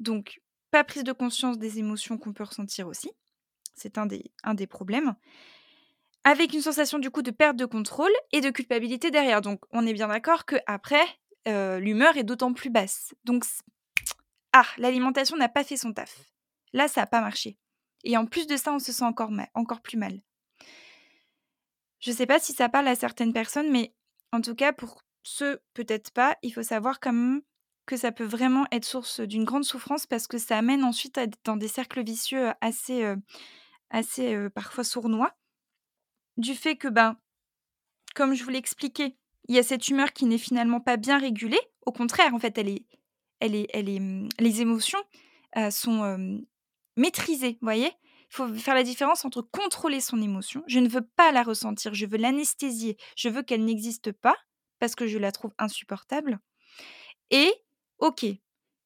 Donc, 0.00 0.40
pas 0.70 0.82
prise 0.82 1.04
de 1.04 1.12
conscience 1.12 1.58
des 1.58 1.78
émotions 1.78 2.16
qu'on 2.16 2.32
peut 2.32 2.44
ressentir 2.44 2.88
aussi. 2.88 3.10
C'est 3.74 3.98
un 3.98 4.06
des, 4.06 4.32
un 4.44 4.54
des 4.54 4.66
problèmes. 4.66 5.14
Avec 6.24 6.54
une 6.54 6.62
sensation 6.62 6.98
du 6.98 7.10
coup 7.10 7.20
de 7.20 7.30
perte 7.30 7.56
de 7.56 7.66
contrôle 7.66 8.12
et 8.32 8.40
de 8.40 8.48
culpabilité 8.48 9.10
derrière. 9.10 9.42
Donc, 9.42 9.60
on 9.72 9.86
est 9.86 9.92
bien 9.92 10.08
d'accord 10.08 10.46
que 10.46 10.56
après, 10.64 11.04
euh, 11.48 11.78
l'humeur 11.80 12.16
est 12.16 12.24
d'autant 12.24 12.54
plus 12.54 12.70
basse. 12.70 13.14
Donc, 13.24 13.44
ah, 14.56 14.66
l'alimentation 14.78 15.36
n'a 15.36 15.48
pas 15.48 15.64
fait 15.64 15.76
son 15.76 15.92
taf. 15.92 16.32
Là, 16.72 16.86
ça 16.86 17.00
n'a 17.00 17.06
pas 17.08 17.20
marché. 17.20 17.58
Et 18.04 18.16
en 18.16 18.24
plus 18.24 18.46
de 18.46 18.56
ça, 18.56 18.72
on 18.72 18.78
se 18.78 18.92
sent 18.92 19.04
encore, 19.04 19.80
plus 19.82 19.98
mal. 19.98 20.20
Je 21.98 22.12
ne 22.12 22.16
sais 22.16 22.26
pas 22.26 22.38
si 22.38 22.52
ça 22.52 22.68
parle 22.68 22.86
à 22.86 22.94
certaines 22.94 23.32
personnes, 23.32 23.72
mais 23.72 23.92
en 24.30 24.40
tout 24.40 24.54
cas, 24.54 24.72
pour 24.72 25.02
ceux 25.24 25.60
peut-être 25.72 26.12
pas, 26.12 26.38
il 26.42 26.52
faut 26.52 26.62
savoir 26.62 27.00
quand 27.00 27.12
même 27.12 27.42
que 27.84 27.96
ça 27.96 28.12
peut 28.12 28.24
vraiment 28.24 28.64
être 28.70 28.84
source 28.84 29.18
d'une 29.18 29.42
grande 29.42 29.64
souffrance 29.64 30.06
parce 30.06 30.28
que 30.28 30.38
ça 30.38 30.56
amène 30.56 30.84
ensuite 30.84 31.18
dans 31.42 31.56
des 31.56 31.68
cercles 31.68 32.04
vicieux 32.04 32.52
assez, 32.60 33.12
assez 33.90 34.48
parfois 34.50 34.84
sournois. 34.84 35.34
Du 36.36 36.54
fait 36.54 36.76
que, 36.76 36.86
ben, 36.86 37.16
comme 38.14 38.34
je 38.34 38.44
vous 38.44 38.50
l'ai 38.50 38.58
expliqué, 38.58 39.16
il 39.48 39.56
y 39.56 39.58
a 39.58 39.64
cette 39.64 39.88
humeur 39.88 40.12
qui 40.12 40.26
n'est 40.26 40.38
finalement 40.38 40.80
pas 40.80 40.96
bien 40.96 41.18
régulée. 41.18 41.60
Au 41.86 41.90
contraire, 41.90 42.32
en 42.34 42.38
fait, 42.38 42.56
elle 42.56 42.68
est, 42.68 42.86
mmh, 43.48 44.28
les 44.38 44.60
émotions 44.60 45.02
sont 45.70 46.44
maîtrisées. 46.96 47.58
Voyez? 47.60 47.90
Il 48.30 48.36
faut 48.36 48.52
faire 48.54 48.74
la 48.74 48.82
différence 48.82 49.24
entre 49.24 49.42
contrôler 49.42 50.00
son 50.00 50.20
émotion. 50.20 50.64
Je 50.66 50.80
ne 50.80 50.88
veux 50.88 51.06
pas 51.16 51.30
la 51.30 51.44
ressentir, 51.44 51.94
je 51.94 52.06
veux 52.06 52.16
l'anesthésier, 52.16 52.96
je 53.16 53.28
veux 53.28 53.42
qu'elle 53.42 53.64
n'existe 53.64 54.10
pas 54.10 54.34
parce 54.80 54.96
que 54.96 55.06
je 55.06 55.18
la 55.18 55.30
trouve 55.30 55.52
insupportable. 55.58 56.40
Et 57.30 57.52
ok, 57.98 58.26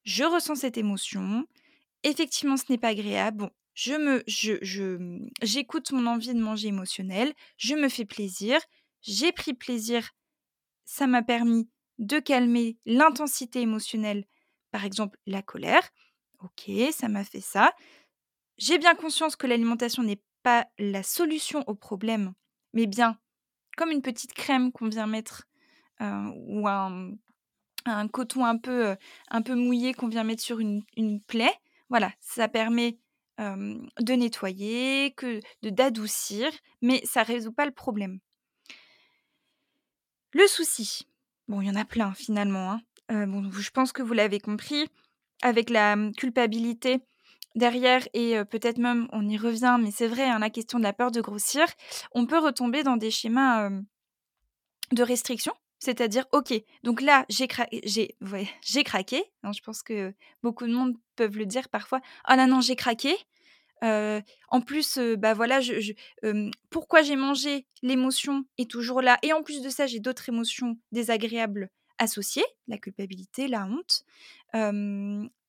je 0.05 0.25
ressens 0.25 0.57
cette 0.57 0.77
émotion. 0.77 1.47
Effectivement, 2.03 2.57
ce 2.57 2.65
n'est 2.69 2.79
pas 2.79 2.89
agréable. 2.89 3.39
Bon, 3.39 3.51
je 3.75 4.23
je, 4.27 5.29
j'écoute 5.43 5.93
mon 5.93 6.07
envie 6.07 6.35
de 6.35 6.41
manger 6.41 6.69
émotionnelle. 6.69 7.33
Je 7.57 7.75
me 7.75 7.89
fais 7.89 8.05
plaisir. 8.05 8.61
J'ai 9.01 9.33
pris 9.33 9.55
plaisir. 9.55 10.11
Ça 10.85 11.07
m'a 11.07 11.23
permis 11.23 11.69
de 11.99 12.19
calmer 12.19 12.77
l'intensité 12.87 13.61
émotionnelle, 13.61 14.25
par 14.71 14.85
exemple 14.85 15.19
la 15.27 15.43
colère. 15.43 15.89
Ok, 16.41 16.71
ça 16.93 17.09
m'a 17.09 17.25
fait 17.25 17.41
ça. 17.41 17.73
J'ai 18.59 18.79
bien 18.79 18.95
conscience 18.95 19.37
que 19.37 19.47
l'alimentation 19.47 20.03
n'est 20.03 20.23
pas 20.43 20.67
la 20.79 21.03
solution 21.03 21.65
au 21.67 21.75
problème, 21.75 22.33
mais 22.73 22.87
bien 22.87 23.19
comme 23.79 23.91
une 23.93 24.03
petite 24.03 24.35
crème 24.35 24.73
qu'on 24.73 24.89
vient 24.89 25.07
mettre 25.07 25.45
ou 26.01 26.69
un, 26.69 27.17
coton 28.13 28.45
un 28.45 28.59
peu, 28.59 28.97
mouillé 29.49 29.95
qu'on 29.95 30.09
vient 30.09 30.25
mettre 30.25 30.43
sur 30.43 30.59
une, 30.61 30.83
plaie. 31.27 31.55
Voilà, 31.89 32.13
ça 32.21 32.49
permet 32.49 32.99
de 33.39 34.13
nettoyer, 34.13 35.13
que 35.15 35.41
de 35.63 35.71
d'adoucir, 35.71 36.51
mais 36.83 37.01
ça 37.05 37.23
résout 37.23 37.53
pas 37.53 37.67
le 37.67 37.73
problème. 37.73 38.19
Le 40.33 40.47
souci, 40.47 41.09
bon, 41.47 41.61
il 41.61 41.69
y 41.69 41.71
en 41.71 41.77
a 41.77 41.85
plein 41.85 42.13
finalement. 42.13 42.73
Hein. 42.73 42.81
Euh, 43.11 43.51
je 43.53 43.71
pense 43.71 43.93
que 43.93 44.03
vous 44.03 44.13
l'avez 44.13 44.41
compris, 44.41 44.87
avec 45.43 45.71
la 45.71 45.97
mmh, 45.97 46.13
culpabilité 46.15 47.01
derrière 47.55 48.07
et 48.13 48.37
peut-être 48.45 48.79
même 48.79 49.09
on 49.13 49.27
y 49.29 49.37
revient, 49.37 49.79
mais 49.81 49.91
c'est 49.91 50.07
vrai, 50.07 50.25
hein, 50.25 50.39
la 50.39 50.51
question 50.51 50.79
de 50.79 50.85
la 50.85 50.93
peur 50.93 51.11
de 51.11 51.21
grossir, 51.21 51.67
on 52.13 52.27
peut 52.27 52.39
retomber 52.39 52.83
dans 52.83 52.97
des 52.97 53.11
schémas 53.11 53.71
de 54.93 55.03
restriction. 55.03 55.53
C'est-à-dire, 55.81 56.27
ok, 56.33 56.53
donc 56.83 57.01
là, 57.01 57.25
j'ai 57.29 57.47
craqué, 57.47 57.81
j'ai, 57.85 58.17
j'ai 58.63 58.85
craqué. 58.85 59.23
Hein, 59.43 59.53
je 59.53 59.61
pense 59.61 59.83
que 59.83 60.13
beaucoup 60.43 60.67
de 60.67 60.73
monde 60.73 60.97
peuvent 61.17 61.37
le 61.39 61.47
dire 61.47 61.69
parfois. 61.69 62.01
Oh 62.29 62.35
là 62.35 62.47
non, 62.47 62.61
j'ai 62.61 62.77
craqué. 62.77 63.15
en 63.83 64.61
plus, 64.65 64.99
bah 65.19 65.35
voilà, 65.35 65.61
pourquoi 66.71 67.03
j'ai 67.03 67.17
mangé 67.17 67.67
L'émotion 67.83 68.45
est 68.59 68.71
toujours 68.71 69.03
là. 69.03 69.19
Et 69.23 69.33
en 69.33 69.43
plus 69.43 69.63
de 69.63 69.69
ça, 69.69 69.87
j'ai 69.87 70.01
d'autres 70.01 70.29
émotions 70.29 70.77
désagréables 70.91 71.71
associées, 71.99 72.45
la 72.67 72.79
culpabilité, 72.79 73.49
la 73.49 73.67
honte. 73.67 74.05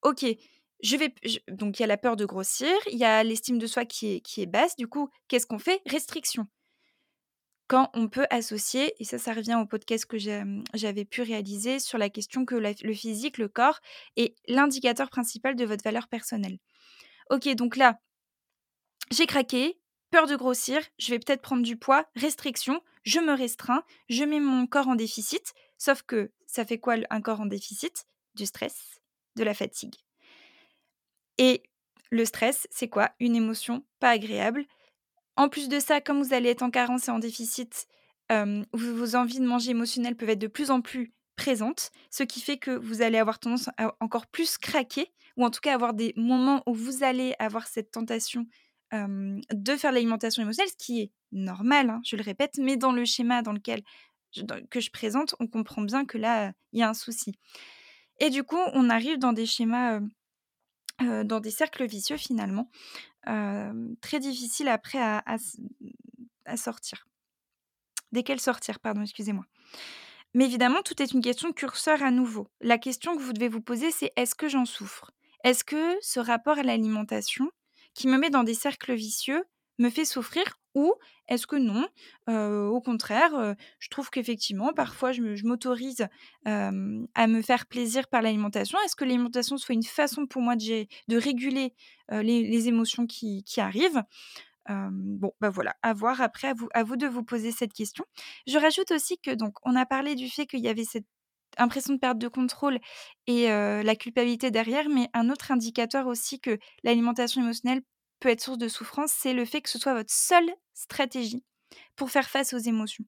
ok, 0.01 0.25
je 0.81 0.95
vais, 0.95 1.13
donc 1.49 1.79
il 1.79 1.81
y 1.81 1.83
a 1.83 1.87
la 1.87 1.97
peur 1.97 2.15
de 2.15 2.25
grossir, 2.25 2.73
il 2.91 2.97
y 2.97 3.03
a 3.03 3.23
l'estime 3.23 3.59
de 3.59 3.67
soi 3.67 3.85
qui 3.85 4.15
est, 4.15 4.21
qui 4.21 4.41
est 4.41 4.45
basse. 4.45 4.75
Du 4.77 4.87
coup, 4.87 5.09
qu'est-ce 5.27 5.45
qu'on 5.45 5.59
fait? 5.59 5.81
Restriction 5.85 6.47
quand 7.69 7.91
on 7.93 8.09
peut 8.09 8.25
associer, 8.31 8.95
et 8.99 9.03
ça, 9.05 9.19
ça 9.19 9.31
revient 9.31 9.55
au 9.61 9.65
podcast 9.67 10.07
que 10.07 10.17
j'avais 10.17 11.05
pu 11.05 11.21
réaliser 11.21 11.77
sur 11.77 11.99
la 11.99 12.09
question 12.09 12.43
que 12.43 12.55
le 12.55 12.93
physique, 12.95 13.37
le 13.37 13.47
corps, 13.47 13.79
est 14.17 14.33
l'indicateur 14.47 15.11
principal 15.11 15.55
de 15.55 15.65
votre 15.65 15.83
valeur 15.83 16.07
personnelle. 16.07 16.57
Ok, 17.29 17.47
donc 17.49 17.77
là, 17.77 17.99
j'ai 19.11 19.27
craqué, 19.27 19.79
peur 20.09 20.25
de 20.25 20.35
grossir, 20.35 20.81
je 20.97 21.11
vais 21.11 21.19
peut-être 21.19 21.43
prendre 21.43 21.61
du 21.61 21.77
poids, 21.77 22.09
restriction, 22.15 22.81
je 23.03 23.19
me 23.19 23.33
restreins, 23.33 23.83
je 24.09 24.23
mets 24.23 24.39
mon 24.39 24.65
corps 24.65 24.87
en 24.87 24.95
déficit, 24.95 25.53
sauf 25.77 26.01
que 26.01 26.31
ça 26.51 26.65
fait 26.65 26.79
quoi 26.79 26.95
un 27.09 27.21
corps 27.21 27.41
en 27.41 27.45
déficit? 27.45 28.05
Du 28.35 28.45
stress, 28.45 28.99
de 29.35 29.43
la 29.43 29.53
fatigue. 29.53 29.95
Et 31.37 31.63
le 32.09 32.25
stress, 32.25 32.67
c'est 32.71 32.87
quoi? 32.87 33.11
Une 33.19 33.35
émotion 33.35 33.85
pas 33.99 34.09
agréable. 34.09 34.65
En 35.35 35.47
plus 35.47 35.69
de 35.69 35.79
ça, 35.79 36.01
comme 36.01 36.21
vous 36.21 36.33
allez 36.33 36.49
être 36.49 36.63
en 36.63 36.71
carence 36.71 37.07
et 37.07 37.11
en 37.11 37.19
déficit, 37.19 37.87
vos 38.73 39.15
envies 39.15 39.39
de 39.39 39.45
manger 39.45 39.71
émotionnelles 39.71 40.15
peuvent 40.15 40.29
être 40.29 40.39
de 40.39 40.47
plus 40.47 40.71
en 40.71 40.81
plus 40.81 41.13
présentes, 41.35 41.91
ce 42.11 42.23
qui 42.23 42.41
fait 42.41 42.57
que 42.57 42.71
vous 42.71 43.01
allez 43.01 43.17
avoir 43.17 43.39
tendance 43.39 43.69
à 43.77 43.95
encore 44.01 44.27
plus 44.27 44.57
craquer, 44.57 45.11
ou 45.37 45.45
en 45.45 45.49
tout 45.49 45.61
cas 45.61 45.73
avoir 45.73 45.93
des 45.93 46.13
moments 46.17 46.61
où 46.65 46.73
vous 46.73 47.03
allez 47.03 47.33
avoir 47.39 47.67
cette 47.67 47.91
tentation 47.91 48.45
de 48.91 49.75
faire 49.77 49.91
l'alimentation 49.91 50.41
émotionnelle, 50.41 50.71
ce 50.71 50.85
qui 50.85 51.01
est 51.01 51.11
normal, 51.31 51.89
hein, 51.89 52.01
je 52.03 52.15
le 52.15 52.23
répète, 52.23 52.57
mais 52.57 52.75
dans 52.75 52.91
le 52.91 53.05
schéma 53.05 53.41
dans 53.43 53.53
lequel 53.53 53.83
que 54.69 54.79
je 54.79 54.91
présente, 54.91 55.35
on 55.39 55.47
comprend 55.47 55.81
bien 55.81 56.05
que 56.05 56.17
là, 56.17 56.53
il 56.73 56.79
y 56.79 56.83
a 56.83 56.89
un 56.89 56.93
souci. 56.93 57.35
Et 58.19 58.29
du 58.29 58.43
coup, 58.43 58.59
on 58.73 58.89
arrive 58.89 59.17
dans 59.17 59.33
des 59.33 59.45
schémas, 59.45 59.99
dans 60.99 61.39
des 61.39 61.51
cercles 61.51 61.85
vicieux 61.85 62.17
finalement, 62.17 62.69
très 63.25 64.19
difficile 64.19 64.67
après 64.67 64.99
à, 64.99 65.23
à, 66.45 66.57
sortir. 66.57 67.07
Desquels 68.11 68.39
sortir, 68.39 68.79
pardon, 68.79 69.01
excusez-moi. 69.01 69.45
Mais 70.33 70.45
évidemment, 70.45 70.81
tout 70.83 71.01
est 71.01 71.11
une 71.11 71.21
question 71.21 71.49
de 71.49 71.53
curseur 71.53 72.03
à 72.03 72.11
nouveau. 72.11 72.49
La 72.61 72.77
question 72.77 73.15
que 73.15 73.21
vous 73.21 73.33
devez 73.33 73.47
vous 73.47 73.61
poser, 73.61 73.91
c'est 73.91 74.11
est-ce 74.15 74.35
que 74.35 74.47
j'en 74.47 74.65
souffre? 74.65 75.11
Est-ce 75.43 75.63
que 75.63 75.95
ce 76.01 76.19
rapport 76.19 76.59
à 76.59 76.63
l'alimentation, 76.63 77.49
qui 77.93 78.07
me 78.07 78.17
met 78.17 78.29
dans 78.29 78.43
des 78.43 78.53
cercles 78.53 78.93
vicieux, 78.93 79.43
me 79.79 79.89
fait 79.89 80.05
souffrir 80.05 80.43
ou 80.75 80.93
est-ce 81.27 81.47
que 81.47 81.55
non? 81.55 81.87
Au 82.27 82.81
contraire, 82.81 83.55
je 83.79 83.89
trouve 83.89 84.09
qu'effectivement, 84.09 84.73
parfois, 84.73 85.11
je 85.11 85.45
m'autorise 85.45 86.07
à 86.45 86.71
me 86.71 87.41
faire 87.41 87.65
plaisir 87.65 88.07
par 88.07 88.21
l'alimentation. 88.21 88.77
Est-ce 88.85 88.95
que 88.95 89.05
l'alimentation 89.05 89.57
soit 89.57 89.75
une 89.75 89.83
façon 89.83 90.25
pour 90.27 90.41
moi 90.41 90.55
de, 90.55 91.17
réguler 91.17 91.73
les, 92.11 92.67
émotions 92.67 93.07
qui, 93.07 93.43
arrivent? 93.57 94.03
Bon, 94.67 95.31
bah 95.41 95.49
voilà, 95.49 95.75
à 95.81 95.93
voir 95.93 96.21
après, 96.21 96.53
à 96.73 96.83
vous 96.83 96.95
de 96.95 97.07
vous 97.07 97.23
poser 97.23 97.51
cette 97.51 97.73
question. 97.73 98.05
Je 98.47 98.57
rajoute 98.57 98.91
aussi 98.91 99.17
que, 99.17 99.31
donc, 99.31 99.55
on 99.63 99.75
a 99.75 99.85
parlé 99.85 100.15
du 100.15 100.29
fait 100.29 100.45
qu'il 100.45 100.61
y 100.61 100.69
avait 100.69 100.83
cette 100.83 101.07
impression 101.57 101.93
de 101.93 101.99
perte 101.99 102.19
de 102.19 102.27
contrôle 102.27 102.79
et 103.27 103.47
la 103.47 103.95
culpabilité 103.95 104.51
derrière, 104.51 104.89
mais 104.89 105.09
un 105.13 105.29
autre 105.29 105.51
indicateur 105.51 106.07
aussi 106.07 106.39
que 106.39 106.57
l'alimentation 106.83 107.41
émotionnelle 107.41 107.81
peut 108.19 108.29
être 108.29 108.41
source 108.41 108.57
de 108.57 108.67
souffrance, 108.67 109.11
c'est 109.11 109.33
le 109.33 109.45
fait 109.45 109.61
que 109.61 109.69
ce 109.69 109.79
soit 109.79 109.93
votre 109.93 110.13
seule 110.13 110.49
stratégie 110.73 111.43
pour 111.95 112.11
faire 112.11 112.29
face 112.29 112.53
aux 112.53 112.57
émotions. 112.57 113.05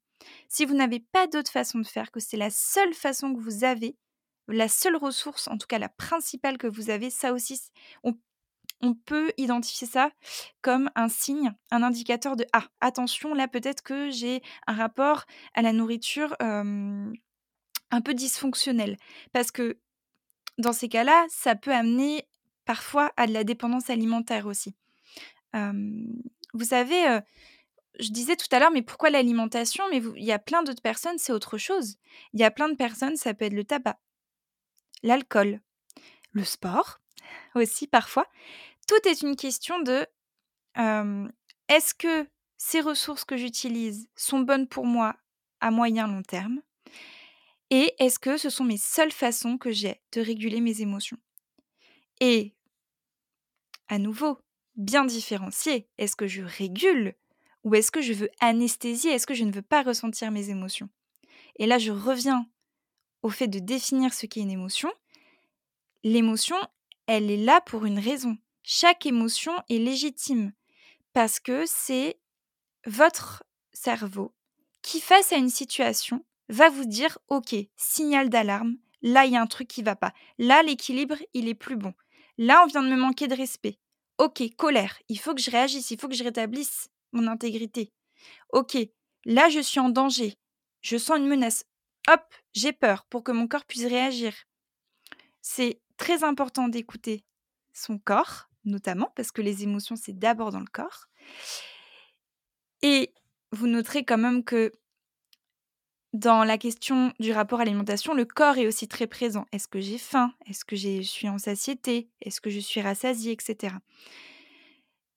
Si 0.48 0.66
vous 0.66 0.76
n'avez 0.76 1.00
pas 1.00 1.28
d'autre 1.28 1.52
façon 1.52 1.80
de 1.80 1.88
faire, 1.88 2.12
que 2.12 2.20
c'est 2.20 2.38
la 2.38 2.50
seule 2.50 2.94
façon 2.94 3.34
que 3.34 3.40
vous 3.40 3.64
avez, 3.64 3.96
la 4.48 4.68
seule 4.68 4.96
ressource, 4.96 5.48
en 5.48 5.58
tout 5.58 5.68
cas 5.68 5.80
la 5.80 5.90
principale 5.90 6.58
que 6.58 6.68
vous 6.68 6.90
avez, 6.90 7.10
ça 7.10 7.34
aussi, 7.34 7.60
on, 8.04 8.16
peut 9.06 9.32
identifier 9.38 9.86
ça 9.88 10.10
comme 10.62 10.90
un 10.96 11.08
signe, 11.08 11.54
un 11.70 11.84
indicateur 11.84 12.36
de 12.36 12.48
ah 12.52 12.68
attention 12.80 13.36
là 13.36 13.48
peut-être 13.48 13.84
que 13.84 14.10
j'ai 14.10 14.42
un 14.66 14.74
rapport 14.74 15.26
à 15.54 15.62
la 15.62 15.72
nourriture 15.72 16.36
un 16.40 17.14
peu 18.04 18.16
dysfonctionnel 18.16 18.98
parce 19.34 19.52
que 19.52 19.78
dans 20.58 20.74
ces 20.74 20.90
cas-là, 20.90 21.26
ça 21.30 21.56
peut 21.56 21.74
amener 21.74 22.28
parfois 22.66 23.12
à 23.18 23.28
de 23.28 23.34
la 23.34 23.44
dépendance 23.44 23.92
alimentaire 23.92 24.48
aussi 24.48 24.76
vous 25.54 26.64
savez, 26.64 27.20
je 28.00 28.10
disais 28.10 28.36
tout 28.36 28.48
à 28.52 28.60
l'heure, 28.60 28.72
mais 28.72 28.82
pourquoi 28.82 29.10
l'alimentation? 29.10 29.84
Mais 29.90 30.02
il 30.16 30.24
y 30.24 30.32
a 30.32 30.40
plein 30.40 30.64
d'autres 30.64 30.82
personnes, 30.82 31.18
c'est 31.18 31.34
autre 31.34 31.58
chose. 31.58 31.98
Il 32.34 32.40
y 32.40 32.44
a 32.44 32.52
plein 32.52 32.70
de 32.70 32.76
personnes, 32.76 33.16
ça 33.16 33.34
peut 33.34 33.46
être 33.46 33.54
le 33.54 33.64
tabac, 33.64 34.00
l'alcool, 35.04 35.62
le 36.32 36.44
sport 36.44 37.00
aussi 37.56 37.88
parfois. 37.88 38.28
Tout 38.88 39.08
est 39.08 39.22
une 39.22 39.36
question 39.36 39.80
de 39.82 40.06
est-ce 41.68 41.94
que 41.94 42.28
ces 42.58 42.82
ressources 42.82 43.26
que 43.26 43.38
j'utilise 43.38 44.08
sont 44.16 44.40
bonnes 44.40 44.68
pour 44.68 44.86
moi 44.86 45.16
à 45.60 45.72
moyen 45.72 46.08
long 46.08 46.24
terme? 46.24 46.62
Et 47.70 47.94
est-ce 48.00 48.20
que 48.20 48.36
ce 48.38 48.50
sont 48.50 48.66
mes 48.66 48.78
seules 48.78 49.14
façons 49.14 49.58
que 49.58 49.72
j'ai 49.72 50.02
de 50.12 50.22
réguler 50.22 50.60
mes 50.60 50.82
émotions? 50.82 51.18
Et 52.20 52.54
à 53.88 53.98
nouveau, 53.98 54.38
bien 54.76 55.06
différencier. 55.06 55.88
Est-ce 55.98 56.16
que 56.16 56.28
je 56.28 56.42
régule 56.42 57.16
ou 57.64 57.76
est-ce 57.76 57.92
que 57.92 58.02
je 58.02 58.14
veux 58.14 58.30
anesthésier? 58.40 59.12
Est-ce 59.12 59.28
que 59.28 59.34
je 59.34 59.44
ne 59.44 59.52
veux 59.52 59.62
pas 59.62 59.84
ressentir 59.84 60.32
mes 60.32 60.50
émotions? 60.50 60.90
Et 61.58 61.66
là, 61.66 61.78
je 61.78 61.92
reviens 61.92 62.48
au 63.22 63.30
fait 63.30 63.48
de 63.48 63.60
définir 63.60 64.14
ce 64.14 64.26
qu'est 64.26 64.42
une 64.42 64.52
émotion. 64.52 64.92
L'émotion, 66.04 66.58
elle 67.08 67.30
est 67.30 67.38
là 67.38 67.62
pour 67.62 67.86
une 67.86 68.00
raison. 68.00 68.38
Chaque 68.64 69.06
émotion 69.06 69.54
est 69.70 69.78
légitime 69.78 70.54
parce 71.14 71.40
que 71.40 71.66
c'est 71.68 72.20
votre 72.86 73.44
cerveau 73.74 74.34
qui, 74.82 75.02
face 75.02 75.32
à 75.32 75.38
une 75.38 75.50
situation, 75.50 76.26
va 76.50 76.70
vous 76.70 76.86
dire 76.86 77.18
OK, 77.28 77.56
signal 77.78 78.30
d'alarme, 78.30 78.78
là 79.02 79.26
il 79.26 79.34
y 79.34 79.38
a 79.38 79.42
un 79.42 79.48
truc 79.48 79.68
qui 79.68 79.84
va 79.84 79.96
pas. 79.96 80.14
Là 80.38 80.64
l'équilibre, 80.64 81.18
il 81.34 81.48
est 81.48 81.56
plus 81.56 81.76
bon. 81.76 81.94
Là 82.38 82.64
on 82.64 82.68
vient 82.68 82.84
de 82.84 82.90
me 82.90 82.98
manquer 82.98 83.28
de 83.28 83.36
respect. 83.36 83.78
Ok, 84.22 84.44
colère, 84.56 85.00
il 85.10 85.18
faut 85.18 85.34
que 85.34 85.42
je 85.42 85.50
réagisse, 85.50 85.90
il 85.90 86.00
faut 86.00 86.08
que 86.08 86.14
je 86.14 86.24
rétablisse 86.24 86.90
mon 87.12 87.26
intégrité. 87.26 87.92
Ok, 88.52 88.78
là 89.26 89.50
je 89.50 89.60
suis 89.62 89.80
en 89.80 89.90
danger, 89.90 90.36
je 90.82 90.98
sens 90.98 91.18
une 91.18 91.26
menace. 91.28 91.66
hop, 92.08 92.22
j'ai 92.54 92.72
peur 92.72 93.04
pour 93.06 93.24
que 93.24 93.32
mon 93.32 93.48
corps 93.48 93.66
puisse 93.66 93.88
réagir. 93.88 94.36
C'est 95.42 95.82
très 95.98 96.24
important 96.24 96.68
d'écouter 96.68 97.26
son 97.74 97.98
corps, 97.98 98.48
notamment 98.64 99.12
parce 99.16 99.32
que 99.32 99.42
les 99.42 99.64
émotions, 99.64 99.96
c'est 99.96 100.20
d'abord 100.20 100.52
dans 100.52 100.60
le 100.60 100.72
corps. 100.72 101.08
Et 102.84 103.16
vous 103.52 103.66
noterez 103.66 104.06
quand 104.06 104.20
même 104.20 104.44
que 104.44 104.72
dans 106.14 106.44
la 106.44 106.58
question 106.58 107.14
du 107.20 107.32
rapport 107.32 107.62
à 107.62 107.66
l'alimentation, 107.66 108.14
le 108.14 108.26
corps 108.26 108.58
est 108.58 108.68
aussi 108.68 108.88
très 108.88 109.08
présent. 109.08 109.46
Est-ce 109.52 109.68
que 109.68 109.80
j'ai 109.80 109.98
faim? 109.98 110.34
Est-ce 110.46 110.66
que 110.66 110.76
je 110.76 111.02
suis 111.02 111.30
en 111.30 111.38
satiété? 111.38 112.10
Est-ce 112.22 112.42
que 112.42 112.50
je 112.50 112.60
suis 112.60 112.82
rassasiée? 112.82 113.32
Etc. 113.32 113.74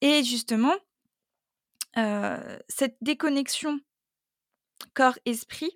Et 0.01 0.23
justement, 0.23 0.75
euh, 1.97 2.59
cette 2.69 2.97
déconnexion 3.01 3.81
corps-esprit 4.95 5.71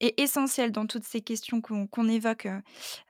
est 0.00 0.18
essentielle 0.20 0.72
dans 0.72 0.86
toutes 0.86 1.04
ces 1.04 1.20
questions 1.20 1.60
qu'on 1.60 2.08
évoque. 2.08 2.46
Euh, 2.46 2.60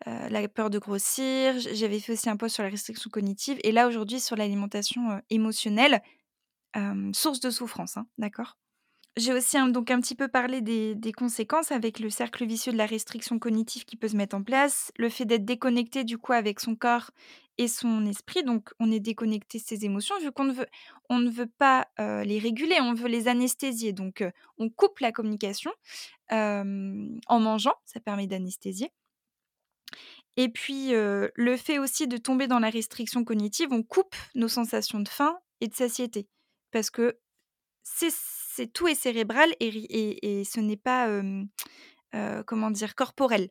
euh, 0.07 0.29
la 0.29 0.49
peur 0.49 0.71
de 0.71 0.79
grossir, 0.79 1.59
j'avais 1.59 2.01
fait 2.01 2.15
aussi 2.15 2.31
un 2.31 2.37
post 2.37 2.55
sur 2.55 2.63
la 2.63 2.71
restriction 2.71 3.11
cognitive, 3.11 3.59
et 3.63 3.73
là 3.73 3.87
aujourd'hui 3.87 4.21
sur 4.21 4.37
l'alimentation 4.37 5.21
émotionnelle, 5.31 6.03
source 7.13 7.41
de 7.41 7.51
souffrance, 7.51 7.97
hein, 7.97 8.07
d'accord? 8.17 8.57
J'ai 9.17 9.33
aussi 9.33 9.59
un, 9.59 9.69
donc 9.69 9.91
un 9.91 10.01
petit 10.01 10.15
peu 10.15 10.29
parlé 10.29 10.61
des, 10.61 11.13
conséquences 11.13 11.73
avec 11.73 11.99
le 11.99 12.11
cercle 12.11 12.47
vicieux 12.47 12.73
de 12.73 12.79
la 12.79 12.87
restriction 12.87 13.39
cognitive 13.39 13.85
qui 13.85 13.97
peut 13.97 14.09
se 14.09 14.17
mettre 14.17 14.37
en 14.37 14.43
place, 14.43 14.93
le 14.97 15.09
fait 15.09 15.25
d'être 15.25 15.45
déconnecté 15.45 16.05
du 16.05 16.17
coup 16.17 16.33
avec 16.33 16.61
son 16.61 16.77
corps 16.77 17.11
et 17.59 17.69
son 17.69 18.07
esprit, 18.07 18.43
donc 18.43 18.71
on 18.79 18.91
est 18.91 19.01
déconnecté 19.01 19.59
de 19.59 19.65
ses 19.65 19.85
émotions 19.85 20.19
vu 20.21 20.33
qu'on 20.33 20.45
ne 20.45 21.31
veut, 21.31 21.47
pas 21.47 21.89
euh, 21.99 22.23
les 22.25 22.39
réguler, 22.39 22.79
on 22.81 22.95
veut 22.95 23.09
les 23.09 23.29
anesthésier, 23.29 23.93
donc 23.93 24.23
euh, 24.23 24.31
on 24.59 24.71
coupe 24.71 25.01
la 25.01 25.13
communication 25.13 25.73
euh, 26.33 27.09
en 27.27 27.41
mangeant, 27.41 27.75
ça 27.85 28.01
permet 28.01 28.27
d'anesthésier. 28.27 28.91
Et 30.37 30.49
puis 30.49 30.93
le 30.93 31.57
fait 31.57 31.79
aussi 31.79 32.07
de 32.07 32.17
tomber 32.17 32.47
dans 32.47 32.61
la 32.61 32.71
restriction 32.71 33.25
cognitive, 33.25 33.69
on 33.73 33.83
coupe 33.83 34.15
nos 34.35 34.49
sensations 34.49 35.01
de 35.01 35.09
faim 35.09 35.37
et 35.61 35.67
de 35.67 35.75
satiété. 35.75 36.29
Parce 36.71 36.89
que 36.89 37.19
c'est 37.83 38.11
tout 38.67 38.89
est 38.89 38.95
cérébral 38.95 39.55
et, 39.61 40.43
ce 40.45 40.61
n'est 40.61 40.77
pas, 40.77 41.09
comment 42.47 42.71
dire, 42.71 42.95
corporel. 42.95 43.49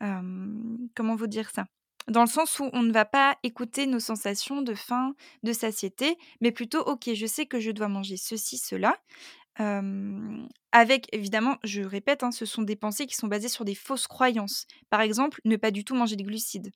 comment 0.00 1.16
vous 1.16 1.26
dire 1.26 1.50
ça? 1.50 1.66
Dans 2.08 2.22
le 2.22 2.28
sens 2.28 2.58
où 2.58 2.70
on 2.72 2.82
ne 2.82 2.92
va 2.92 3.04
pas 3.04 3.36
écouter 3.42 3.86
nos 3.86 4.00
sensations 4.00 4.62
de 4.62 4.74
faim, 4.74 5.14
de 5.42 5.52
satiété, 5.52 6.16
mais 6.40 6.52
plutôt, 6.52 6.80
ok, 6.80 7.12
je 7.12 7.26
sais 7.26 7.44
que 7.44 7.60
je 7.60 7.70
dois 7.70 7.88
manger 7.88 8.16
ceci, 8.16 8.56
cela. 8.56 8.96
avec, 10.72 11.06
évidemment, 11.12 11.56
je 11.64 11.82
répète, 11.82 12.22
hein, 12.22 12.30
ce 12.30 12.46
sont 12.46 12.62
des 12.62 12.76
pensées 12.76 13.06
qui 13.06 13.16
sont 13.16 13.26
basées 13.26 13.48
sur 13.48 13.64
des 13.64 13.74
fausses 13.74 14.06
croyances. 14.06 14.66
Par 14.88 15.00
exemple, 15.00 15.40
ne 15.44 15.56
pas 15.56 15.70
du 15.70 15.84
tout 15.84 15.94
manger 15.94 16.16
de 16.16 16.22
glucides. 16.22 16.70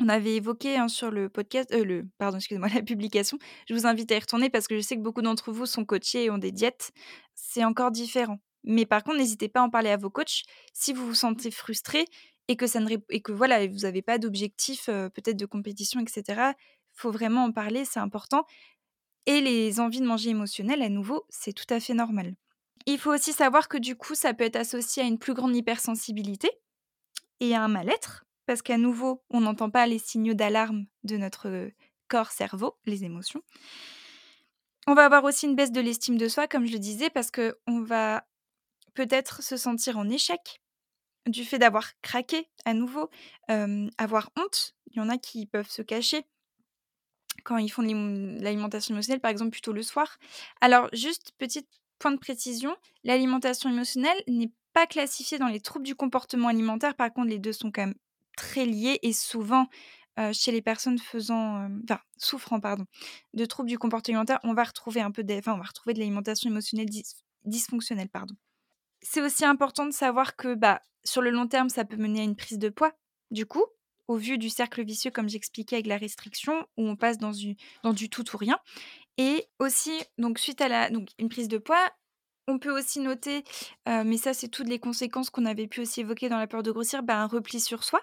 On 0.00 0.08
avait 0.08 0.36
évoqué 0.36 0.76
hein, 0.76 0.86
sur 0.86 1.10
le 1.10 1.28
podcast, 1.28 1.72
euh, 1.72 1.84
le, 1.84 2.06
pardon, 2.18 2.38
excusez-moi, 2.38 2.68
la 2.74 2.82
publication. 2.82 3.38
Je 3.68 3.74
vous 3.74 3.86
invite 3.86 4.12
à 4.12 4.16
y 4.16 4.20
retourner 4.20 4.48
parce 4.48 4.68
que 4.68 4.76
je 4.76 4.80
sais 4.80 4.96
que 4.96 5.02
beaucoup 5.02 5.22
d'entre 5.22 5.50
vous 5.50 5.66
sont 5.66 5.84
coachés 5.84 6.24
et 6.24 6.30
ont 6.30 6.38
des 6.38 6.52
diètes. 6.52 6.92
C'est 7.34 7.64
encore 7.64 7.90
différent. 7.90 8.38
Mais 8.64 8.86
par 8.86 9.02
contre, 9.02 9.18
n'hésitez 9.18 9.48
pas 9.48 9.60
à 9.60 9.64
en 9.64 9.70
parler 9.70 9.90
à 9.90 9.96
vos 9.96 10.10
coachs 10.10 10.44
si 10.72 10.92
vous 10.92 11.06
vous 11.06 11.14
sentez 11.14 11.50
frustré 11.50 12.04
et 12.46 12.56
que 12.56 12.66
ça 12.66 12.80
ne 12.80 12.96
et 13.10 13.20
que 13.20 13.32
voilà, 13.32 13.66
vous 13.66 13.80
n'avez 13.80 14.02
pas 14.02 14.18
d'objectif 14.18 14.88
euh, 14.88 15.08
peut-être 15.08 15.36
de 15.36 15.46
compétition, 15.46 16.00
etc. 16.00 16.22
Il 16.28 17.00
faut 17.00 17.10
vraiment 17.10 17.44
en 17.44 17.52
parler, 17.52 17.84
c'est 17.84 18.00
important. 18.00 18.44
Et 19.26 19.40
les 19.40 19.80
envies 19.80 20.00
de 20.00 20.06
manger 20.06 20.30
émotionnelles, 20.30 20.82
à 20.82 20.88
nouveau, 20.88 21.26
c'est 21.28 21.52
tout 21.52 21.66
à 21.70 21.80
fait 21.80 21.94
normal. 21.94 22.34
Il 22.86 22.98
faut 22.98 23.12
aussi 23.12 23.32
savoir 23.32 23.68
que 23.68 23.76
du 23.76 23.96
coup, 23.96 24.14
ça 24.14 24.32
peut 24.32 24.44
être 24.44 24.56
associé 24.56 25.02
à 25.02 25.06
une 25.06 25.18
plus 25.18 25.34
grande 25.34 25.54
hypersensibilité 25.54 26.50
et 27.40 27.54
à 27.54 27.62
un 27.62 27.68
mal-être 27.68 28.24
parce 28.48 28.62
qu'à 28.62 28.78
nouveau, 28.78 29.22
on 29.28 29.42
n'entend 29.42 29.68
pas 29.68 29.86
les 29.86 29.98
signaux 29.98 30.32
d'alarme 30.32 30.86
de 31.04 31.18
notre 31.18 31.70
corps-cerveau, 32.08 32.78
les 32.86 33.04
émotions. 33.04 33.42
On 34.86 34.94
va 34.94 35.04
avoir 35.04 35.24
aussi 35.24 35.44
une 35.44 35.54
baisse 35.54 35.70
de 35.70 35.82
l'estime 35.82 36.16
de 36.16 36.28
soi, 36.28 36.48
comme 36.48 36.64
je 36.64 36.72
le 36.72 36.78
disais, 36.78 37.10
parce 37.10 37.30
qu'on 37.30 37.82
va 37.82 38.26
peut-être 38.94 39.42
se 39.42 39.58
sentir 39.58 39.98
en 39.98 40.08
échec 40.08 40.62
du 41.26 41.44
fait 41.44 41.58
d'avoir 41.58 42.00
craqué 42.00 42.48
à 42.64 42.72
nouveau, 42.72 43.10
avoir 43.98 44.30
honte. 44.38 44.74
Il 44.92 44.96
y 44.96 45.00
en 45.00 45.10
a 45.10 45.18
qui 45.18 45.44
peuvent 45.44 45.68
se 45.68 45.82
cacher 45.82 46.24
quand 47.44 47.58
ils 47.58 47.68
font 47.68 47.82
l'alimentation 47.82 48.94
émotionnelle, 48.94 49.20
par 49.20 49.30
exemple 49.30 49.50
plutôt 49.50 49.74
le 49.74 49.82
soir. 49.82 50.16
Alors, 50.62 50.88
juste 50.94 51.32
petit 51.36 51.68
point 51.98 52.12
de 52.12 52.18
précision, 52.18 52.74
l'alimentation 53.04 53.68
émotionnelle 53.68 54.22
n'est 54.26 54.52
pas 54.72 54.86
classifiée 54.86 55.36
dans 55.36 55.48
les 55.48 55.60
troubles 55.60 55.84
du 55.84 55.94
comportement 55.94 56.48
alimentaire. 56.48 56.94
Par 56.94 57.12
contre, 57.12 57.28
les 57.28 57.38
deux 57.38 57.52
sont 57.52 57.70
quand 57.70 57.82
même 57.82 57.94
très 58.38 58.64
liés 58.64 58.98
et 59.02 59.12
souvent 59.12 59.66
chez 60.32 60.50
les 60.50 60.62
personnes 60.62 60.98
faisant, 60.98 61.68
enfin, 61.84 62.00
souffrant 62.16 62.58
pardon, 62.58 62.86
de 63.34 63.44
troubles 63.44 63.68
du 63.68 63.78
comportement 63.78 64.18
alimentaire, 64.18 64.40
on 64.42 64.52
va 64.52 64.64
retrouver 64.64 65.00
un 65.00 65.12
peu 65.12 65.22
des, 65.22 65.40
on 65.46 65.58
va 65.58 65.62
retrouver 65.62 65.94
de 65.94 66.00
l'alimentation 66.00 66.50
émotionnelle 66.50 66.88
dysfonctionnelle 67.44 68.08
pardon. 68.08 68.34
C'est 69.00 69.20
aussi 69.20 69.44
important 69.44 69.86
de 69.86 69.92
savoir 69.92 70.34
que 70.34 70.56
bah, 70.56 70.82
sur 71.04 71.22
le 71.22 71.30
long 71.30 71.46
terme, 71.46 71.68
ça 71.68 71.84
peut 71.84 71.96
mener 71.96 72.20
à 72.20 72.24
une 72.24 72.34
prise 72.34 72.58
de 72.58 72.68
poids. 72.68 72.92
Du 73.30 73.46
coup, 73.46 73.64
au 74.08 74.16
vu 74.16 74.38
du 74.38 74.50
cercle 74.50 74.82
vicieux, 74.82 75.12
comme 75.12 75.28
j'expliquais 75.28 75.76
avec 75.76 75.86
la 75.86 75.98
restriction, 75.98 76.66
où 76.76 76.88
on 76.88 76.96
passe 76.96 77.18
dans 77.18 77.30
du, 77.30 77.56
dans 77.84 77.92
du 77.92 78.10
tout 78.10 78.24
ou 78.34 78.38
rien. 78.38 78.58
Et 79.18 79.46
aussi, 79.60 79.92
donc 80.18 80.40
suite 80.40 80.60
à 80.60 80.66
la, 80.66 80.90
donc 80.90 81.10
une 81.20 81.28
prise 81.28 81.46
de 81.46 81.58
poids, 81.58 81.92
on 82.48 82.58
peut 82.58 82.76
aussi 82.76 82.98
noter, 82.98 83.44
mais 83.86 84.16
ça 84.16 84.34
c'est 84.34 84.48
toutes 84.48 84.68
les 84.68 84.80
conséquences 84.80 85.30
qu'on 85.30 85.44
avait 85.44 85.68
pu 85.68 85.82
aussi 85.82 86.00
évoquer 86.00 86.28
dans 86.28 86.38
la 86.38 86.48
peur 86.48 86.64
de 86.64 86.72
grossir, 86.72 87.04
bah, 87.04 87.20
un 87.22 87.26
repli 87.26 87.60
sur 87.60 87.84
soi 87.84 88.00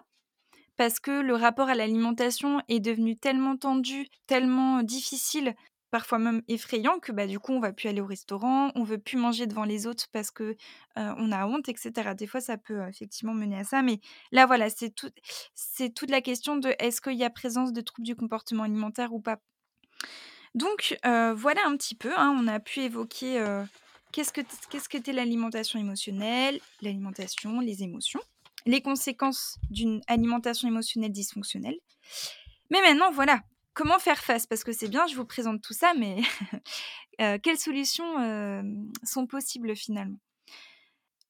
parce 0.77 0.99
que 0.99 1.11
le 1.11 1.35
rapport 1.35 1.69
à 1.69 1.75
l'alimentation 1.75 2.61
est 2.67 2.79
devenu 2.79 3.17
tellement 3.17 3.57
tendu, 3.57 4.07
tellement 4.27 4.83
difficile, 4.83 5.55
parfois 5.91 6.19
même 6.19 6.41
effrayant 6.49 6.99
que 6.99 7.13
bah, 7.13 7.25
du 7.27 7.39
coup 7.39 7.53
on 7.53 7.61
va 7.61 7.71
plus 7.71 7.88
aller 7.88 8.01
au 8.01 8.05
restaurant, 8.05 8.71
on 8.75 8.83
veut 8.83 8.97
plus 8.97 9.17
manger 9.17 9.47
devant 9.47 9.63
les 9.63 9.88
autres 9.88 10.07
parce 10.11 10.31
que 10.31 10.57
on 10.97 11.31
a 11.31 11.47
honte, 11.47 11.69
etc. 11.69 12.13
Des 12.17 12.27
fois 12.27 12.41
ça 12.41 12.57
peut 12.57 12.81
effectivement 12.89 13.33
mener 13.33 13.57
à 13.57 13.63
ça, 13.63 13.81
mais 13.81 13.99
là 14.31 14.45
voilà 14.45 14.69
c'est 14.69 14.89
tout, 14.89 15.09
c'est 15.53 15.93
toute 15.93 16.11
la 16.11 16.19
question 16.21 16.57
de 16.57 16.75
est-ce 16.79 16.99
qu'il 16.99 17.13
y 17.15 17.23
a 17.23 17.29
présence 17.29 17.71
de 17.71 17.79
troubles 17.79 18.05
du 18.05 18.15
comportement 18.15 18.63
alimentaire 18.63 19.13
ou 19.13 19.21
pas? 19.21 19.39
Donc 20.53 20.97
voilà 21.03 21.61
un 21.65 21.77
petit 21.77 21.95
peu, 21.95 22.11
hein, 22.17 22.35
on 22.38 22.47
a 22.47 22.59
pu 22.59 22.81
évoquer 22.81 23.41
qu'est-ce 24.11 24.33
que 24.33 24.41
qu'est-ce 24.69 24.89
qu'était 24.89 25.13
l'alimentation 25.13 25.79
émotionnelle, 25.79 26.59
l'alimentation, 26.81 27.61
les 27.61 27.83
émotions 27.83 28.21
les 28.65 28.82
conséquences 28.82 29.58
d'une 29.69 30.01
alimentation 30.08 30.67
émotionnelle 30.67 31.12
dysfonctionnelle. 31.12 31.78
Mais 32.71 32.82
maintenant, 32.82 33.12
voilà, 33.12 33.41
comment 33.73 33.99
faire 33.99 34.23
face? 34.23 34.47
Parce 34.47 34.63
que 34.63 34.71
c'est 34.71 34.88
bien, 34.88 35.06
je 35.08 35.15
vous 35.15 35.25
présente 35.25 35.62
tout 35.62 35.73
ça, 35.73 35.93
mais 35.93 36.21
euh, 37.21 37.38
quelles 37.41 37.60
solutions 37.60 38.19
euh, 38.19 38.63
sont 39.04 39.28
possibles 39.28 39.75
finalement? 39.75 40.17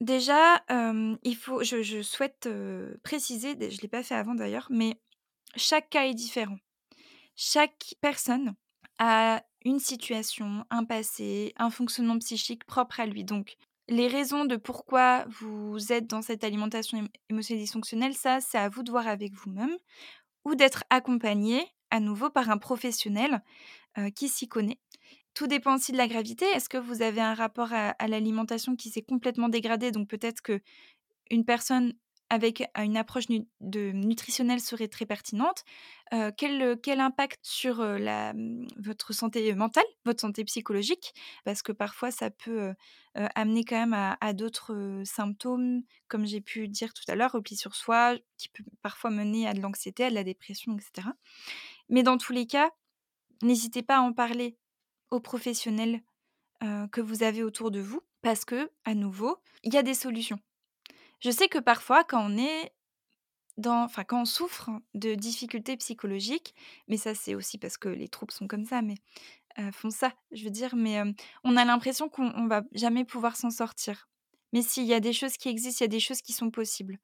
Déjà, 0.02 0.64
euh, 0.72 1.16
il 1.24 1.36
faut, 1.36 1.64
je, 1.64 2.02
souhaite 2.02 2.50
préciser, 3.04 3.56
je 3.60 3.78
ne 3.78 3.82
l'ai 3.82 3.88
pas 3.88 4.04
fait 4.04 4.16
avant 4.16 4.36
d'ailleurs, 4.36 4.68
mais 4.70 5.00
chaque 5.56 5.90
cas 5.90 6.06
est 6.06 6.14
différent. 6.14 6.58
Chaque 7.36 7.96
personne 8.02 8.56
a 9.00 9.44
une 9.64 9.80
situation, 9.80 10.66
un 10.70 10.86
passé, 10.86 11.54
un 11.58 11.70
fonctionnement 11.70 12.20
psychique 12.20 12.66
propre 12.66 13.00
à 13.00 13.06
lui. 13.06 13.24
Donc, 13.24 13.56
les 13.88 14.08
raisons 14.08 14.46
de 14.46 14.56
pourquoi 14.56 15.26
vous 15.40 15.92
êtes 15.92 16.08
dans 16.08 16.22
cette 16.22 16.44
alimentation 16.44 17.08
émotionnelle 17.30 17.64
dysfonctionnelle, 17.64 18.14
ça, 18.16 18.42
c'est 18.42 18.58
à 18.58 18.70
vous 18.70 18.84
de 18.84 18.92
voir 18.92 19.08
avec 19.08 19.34
vous-même 19.34 19.76
ou 20.44 20.56
d'être 20.56 20.84
accompagné 20.90 21.64
à 21.92 22.00
nouveau 22.00 22.30
par 22.30 22.50
un 22.50 22.58
professionnel 22.58 23.42
qui 24.16 24.28
s'y 24.28 24.48
connaît. 24.48 24.80
Tout 25.34 25.48
dépend 25.48 25.76
aussi 25.76 25.92
de 25.92 25.98
la 25.98 26.08
gravité. 26.08 26.46
Est-ce 26.46 26.70
que 26.70 26.78
vous 26.78 27.02
avez 27.02 27.22
un 27.22 27.34
rapport 27.34 27.74
à, 27.74 27.90
à 27.90 28.08
l'alimentation 28.08 28.76
qui 28.76 28.90
s'est 28.90 29.02
complètement 29.02 29.50
dégradé? 29.50 29.92
Donc 29.92 30.08
peut-être 30.08 30.42
que 30.42 30.62
une 31.30 31.46
personne 31.46 31.94
avec 32.30 32.64
une 32.78 32.98
approche 32.98 33.26
de 33.28 33.92
nutritionnelle 33.92 34.60
serait 34.60 34.88
très 34.88 35.06
pertinente. 35.06 35.64
quel, 36.38 37.00
impact 37.00 37.40
sur 37.44 37.84
la, 37.84 38.34
mmh, 38.34 38.68
votre 38.78 39.14
santé 39.14 39.54
mentale, 39.54 39.86
votre 40.06 40.22
santé 40.22 40.44
psychologique? 40.44 41.14
Parce 41.44 41.62
que 41.62 41.72
parfois, 41.72 42.12
ça 42.12 42.30
peut 42.30 42.74
amener 43.14 43.64
quand 43.64 43.78
même 43.78 44.16
à, 44.20 44.34
d'autres 44.34 45.02
symptômes, 45.06 45.84
comme 46.08 46.26
j'ai 46.26 46.42
pu 46.42 46.68
dire 46.68 46.94
tout 46.94 47.04
à 47.08 47.16
l'heure, 47.16 47.32
repli 47.32 47.56
sur 47.56 47.76
soi, 47.76 48.16
qui 48.38 48.50
peut 48.50 48.64
parfois 48.82 49.12
mener 49.12 49.48
à 49.48 49.54
de 49.54 49.62
l'anxiété, 49.62 50.06
à 50.06 50.10
de 50.10 50.16
la 50.16 50.24
dépression, 50.24 50.76
etc. 50.78 51.10
Mais 51.90 52.04
dans 52.04 52.18
tous 52.18 52.34
les 52.34 52.48
cas, 52.48 52.72
n'hésitez 53.44 53.84
pas 53.84 53.98
à 53.98 54.02
en 54.02 54.14
parler 54.14 54.58
aux 55.12 55.20
professionnels 55.20 56.02
que 56.92 57.02
vous 57.02 57.24
avez 57.24 57.44
autour 57.44 57.70
de 57.70 57.80
vous, 57.80 58.02
parce 58.22 58.44
que, 58.44 58.72
à 58.86 58.96
nouveau, 58.96 59.38
il 59.64 59.74
y 59.74 59.78
a 59.78 59.84
des 59.84 59.94
solutions. 59.94 60.40
Je 61.20 61.32
sais 61.32 61.48
que 61.48 61.60
parfois, 61.60 62.04
quand 62.04 62.26
on 62.30 62.38
est 62.38 62.74
dans, 63.58 63.84
enfin, 63.84 64.04
quand 64.04 64.22
on 64.22 64.26
souffre 64.26 64.70
de 64.94 65.16
difficultés 65.16 65.78
psychologiques, 65.78 66.54
mais 66.88 66.98
ça, 66.98 67.16
c'est 67.16 67.36
aussi 67.36 67.58
parce 67.58 67.78
que 67.78 67.90
les 67.90 68.10
troubles 68.10 68.34
sont 68.34 68.48
comme 68.48 68.66
ça, 68.66 68.82
mais 68.82 68.96
font 69.72 69.90
ça, 69.90 70.14
je 70.32 70.44
veux 70.44 70.50
dire, 70.50 70.76
mais 70.76 71.02
on 71.46 71.56
a 71.56 71.64
l'impression 71.66 72.10
qu'on 72.10 72.48
va 72.48 72.64
jamais 72.74 73.06
pouvoir 73.06 73.38
s'en 73.38 73.50
sortir. 73.52 74.10
mais 74.56 74.62
s'il 74.62 74.86
y 74.86 74.94
a 74.94 75.02
des 75.02 75.14
choses 75.14 75.38
qui 75.38 75.50
existent, 75.50 75.84
il 75.84 75.84
y 75.84 75.86
a 75.86 75.90
des 75.90 76.00
choses 76.00 76.22
qui 76.22 76.34
sont 76.34 76.52
possibles. 76.52 76.98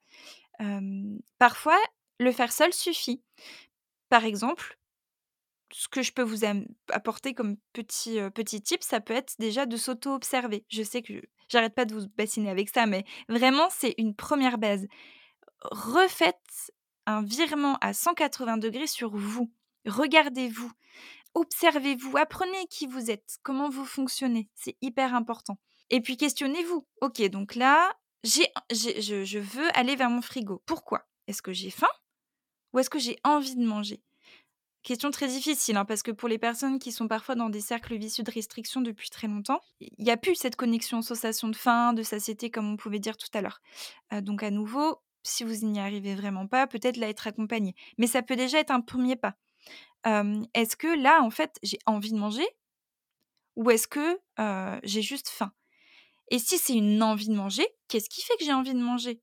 parfois, 1.38 1.78
le 2.18 2.32
faire 2.32 2.52
seul 2.52 2.72
suffit. 2.72 3.22
Par 4.08 4.24
exemple, 4.24 4.78
ce 5.72 5.88
que 5.88 6.02
je 6.02 6.12
peux 6.12 6.22
vous 6.22 6.44
apporter 6.90 7.34
comme 7.34 7.56
petit, 7.72 8.18
petit 8.34 8.62
tip, 8.62 8.82
ça 8.82 9.00
peut 9.00 9.14
être 9.14 9.34
déjà 9.38 9.66
de 9.66 9.76
s'auto-observer. 9.76 10.64
Je 10.68 10.82
sais 10.82 11.02
que 11.02 11.22
j'arrête 11.52 11.74
pas 11.74 11.84
de 11.84 11.94
vous 11.94 12.08
bassiner 12.16 12.50
avec 12.50 12.70
ça, 12.70 12.86
mais 12.86 13.04
vraiment, 13.28 13.68
c'est 13.70 13.94
une 13.98 14.14
première 14.14 14.58
base. 14.58 14.86
Refaites 15.60 16.72
un 17.06 17.22
virement 17.22 17.76
à 17.80 17.92
180 17.92 18.56
degrés 18.56 18.86
sur 18.86 19.14
vous. 19.14 19.52
Regardez-vous, 19.86 20.70
observez-vous, 21.34 22.16
apprenez 22.16 22.66
qui 22.68 22.86
vous 22.86 23.10
êtes, 23.10 23.38
comment 23.42 23.68
vous 23.68 23.84
fonctionnez. 23.84 24.48
C'est 24.54 24.76
hyper 24.80 25.14
important. 25.14 25.58
Et 25.90 26.00
puis 26.00 26.16
questionnez-vous. 26.16 26.86
Ok, 27.00 27.22
donc 27.28 27.54
là, 27.54 27.92
j'ai, 28.24 28.46
je, 28.70 29.24
je 29.24 29.38
veux 29.38 29.76
aller 29.76 29.96
vers 29.96 30.10
mon 30.10 30.22
frigo. 30.22 30.62
Pourquoi? 30.66 31.06
Est-ce 31.26 31.42
que 31.42 31.52
j'ai 31.52 31.70
faim? 31.70 31.88
Ou 32.72 32.78
est-ce 32.78 32.90
que 32.90 32.98
j'ai 32.98 33.18
envie 33.24 33.56
de 33.56 33.64
manger? 33.64 34.02
Question 34.82 35.12
très 35.12 35.28
difficile, 35.28 35.76
hein, 35.76 35.84
parce 35.84 36.02
que 36.02 36.10
pour 36.10 36.28
les 36.28 36.38
personnes 36.38 36.80
qui 36.80 36.90
sont 36.90 37.06
parfois 37.06 37.36
dans 37.36 37.48
des 37.48 37.60
cercles 37.60 37.96
vicieux 37.96 38.24
de 38.24 38.30
restriction 38.32 38.80
depuis 38.80 39.10
très 39.10 39.28
longtemps, 39.28 39.60
il 39.80 40.04
n'y 40.04 40.10
a 40.10 40.16
plus 40.16 40.34
cette 40.34 40.56
connexion 40.56 41.02
sensation 41.02 41.48
de 41.48 41.56
faim, 41.56 41.92
de 41.92 42.02
satiété, 42.02 42.50
comme 42.50 42.68
on 42.68 42.76
pouvait 42.76 42.98
dire 42.98 43.16
tout 43.16 43.28
à 43.34 43.42
l'heure. 43.42 43.60
Euh, 44.12 44.20
donc 44.20 44.42
à 44.42 44.50
nouveau, 44.50 44.98
si 45.22 45.44
vous 45.44 45.64
n'y 45.66 45.78
arrivez 45.78 46.16
vraiment 46.16 46.48
pas, 46.48 46.66
peut-être 46.66 46.96
là 46.96 47.08
être 47.08 47.28
accompagné. 47.28 47.76
Mais 47.96 48.08
ça 48.08 48.22
peut 48.22 48.34
déjà 48.34 48.58
être 48.58 48.72
un 48.72 48.80
premier 48.80 49.14
pas. 49.14 49.36
est-ce 50.04 50.74
que 50.76 50.88
là, 51.00 51.22
en 51.22 51.30
fait, 51.30 51.58
j'ai 51.62 51.78
envie 51.86 52.12
de 52.12 52.18
manger? 52.18 52.46
Ou 53.54 53.70
est-ce 53.70 53.86
que 53.86 54.18
j'ai 54.82 55.02
juste 55.02 55.28
faim? 55.28 55.52
Et 56.32 56.38
si 56.38 56.58
c'est 56.58 56.74
une 56.74 57.02
envie 57.02 57.28
de 57.28 57.34
manger, 57.34 57.66
qu'est-ce 57.88 58.08
qui 58.08 58.22
fait 58.22 58.36
que 58.36 58.44
j'ai 58.44 58.52
envie 58.52 58.74
de 58.74 58.82
manger? 58.82 59.20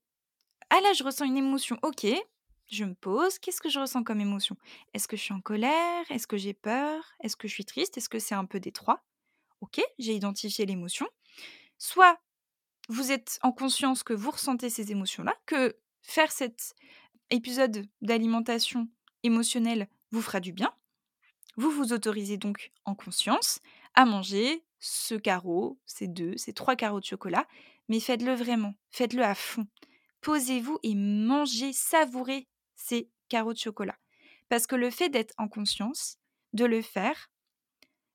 Ah 0.70 0.80
là, 0.80 0.92
je 0.92 1.02
ressens 1.02 1.24
une 1.24 1.36
émotion. 1.36 1.76
Ok, 1.82 2.06
je 2.70 2.84
me 2.84 2.94
pose, 2.94 3.38
qu'est-ce 3.38 3.60
que 3.60 3.68
je 3.68 3.80
ressens 3.80 4.04
comme 4.04 4.20
émotion? 4.20 4.56
Est-ce 4.94 5.08
que 5.08 5.16
je 5.16 5.22
suis 5.22 5.34
en 5.34 5.40
colère? 5.40 6.04
Est-ce 6.10 6.26
que 6.26 6.36
j'ai 6.36 6.54
peur? 6.54 7.02
Est-ce 7.20 7.36
que 7.36 7.48
je 7.48 7.54
suis 7.54 7.64
triste? 7.64 7.96
Est-ce 7.96 8.08
que 8.08 8.18
c'est 8.18 8.34
un 8.34 8.44
peu 8.44 8.60
des 8.60 8.72
trois 8.72 9.04
Ok, 9.60 9.80
j'ai 9.98 10.14
identifié 10.14 10.66
l'émotion. 10.66 11.06
Soit 11.78 12.18
vous 12.88 13.12
êtes 13.12 13.38
en 13.42 13.52
conscience 13.52 14.02
que 14.02 14.12
vous 14.12 14.30
ressentez 14.30 14.70
ces 14.70 14.90
émotions-là, 14.90 15.34
que 15.46 15.76
faire 16.02 16.32
cet 16.32 16.74
épisode 17.30 17.86
d'alimentation 18.00 18.88
émotionnelle 19.22 19.88
vous 20.10 20.22
fera 20.22 20.40
du 20.40 20.52
bien. 20.52 20.72
Vous 21.56 21.70
vous 21.70 21.92
autorisez 21.92 22.36
donc 22.36 22.72
en 22.84 22.94
conscience 22.94 23.60
à 23.94 24.04
manger 24.04 24.64
ce 24.78 25.14
carreau, 25.14 25.78
ces 25.86 26.08
deux, 26.08 26.36
ces 26.36 26.52
trois 26.52 26.74
carreaux 26.74 27.00
de 27.00 27.04
chocolat, 27.04 27.46
mais 27.88 28.00
faites-le 28.00 28.34
vraiment, 28.34 28.74
faites-le 28.90 29.22
à 29.22 29.34
fond. 29.34 29.66
Posez-vous 30.20 30.78
et 30.82 30.94
mangez, 30.94 31.72
savourez 31.72 32.48
ces 32.80 33.08
carreaux 33.28 33.52
de 33.52 33.58
chocolat. 33.58 33.96
Parce 34.48 34.66
que 34.66 34.74
le 34.74 34.90
fait 34.90 35.08
d'être 35.08 35.34
en 35.38 35.48
conscience, 35.48 36.18
de 36.52 36.64
le 36.64 36.82
faire, 36.82 37.30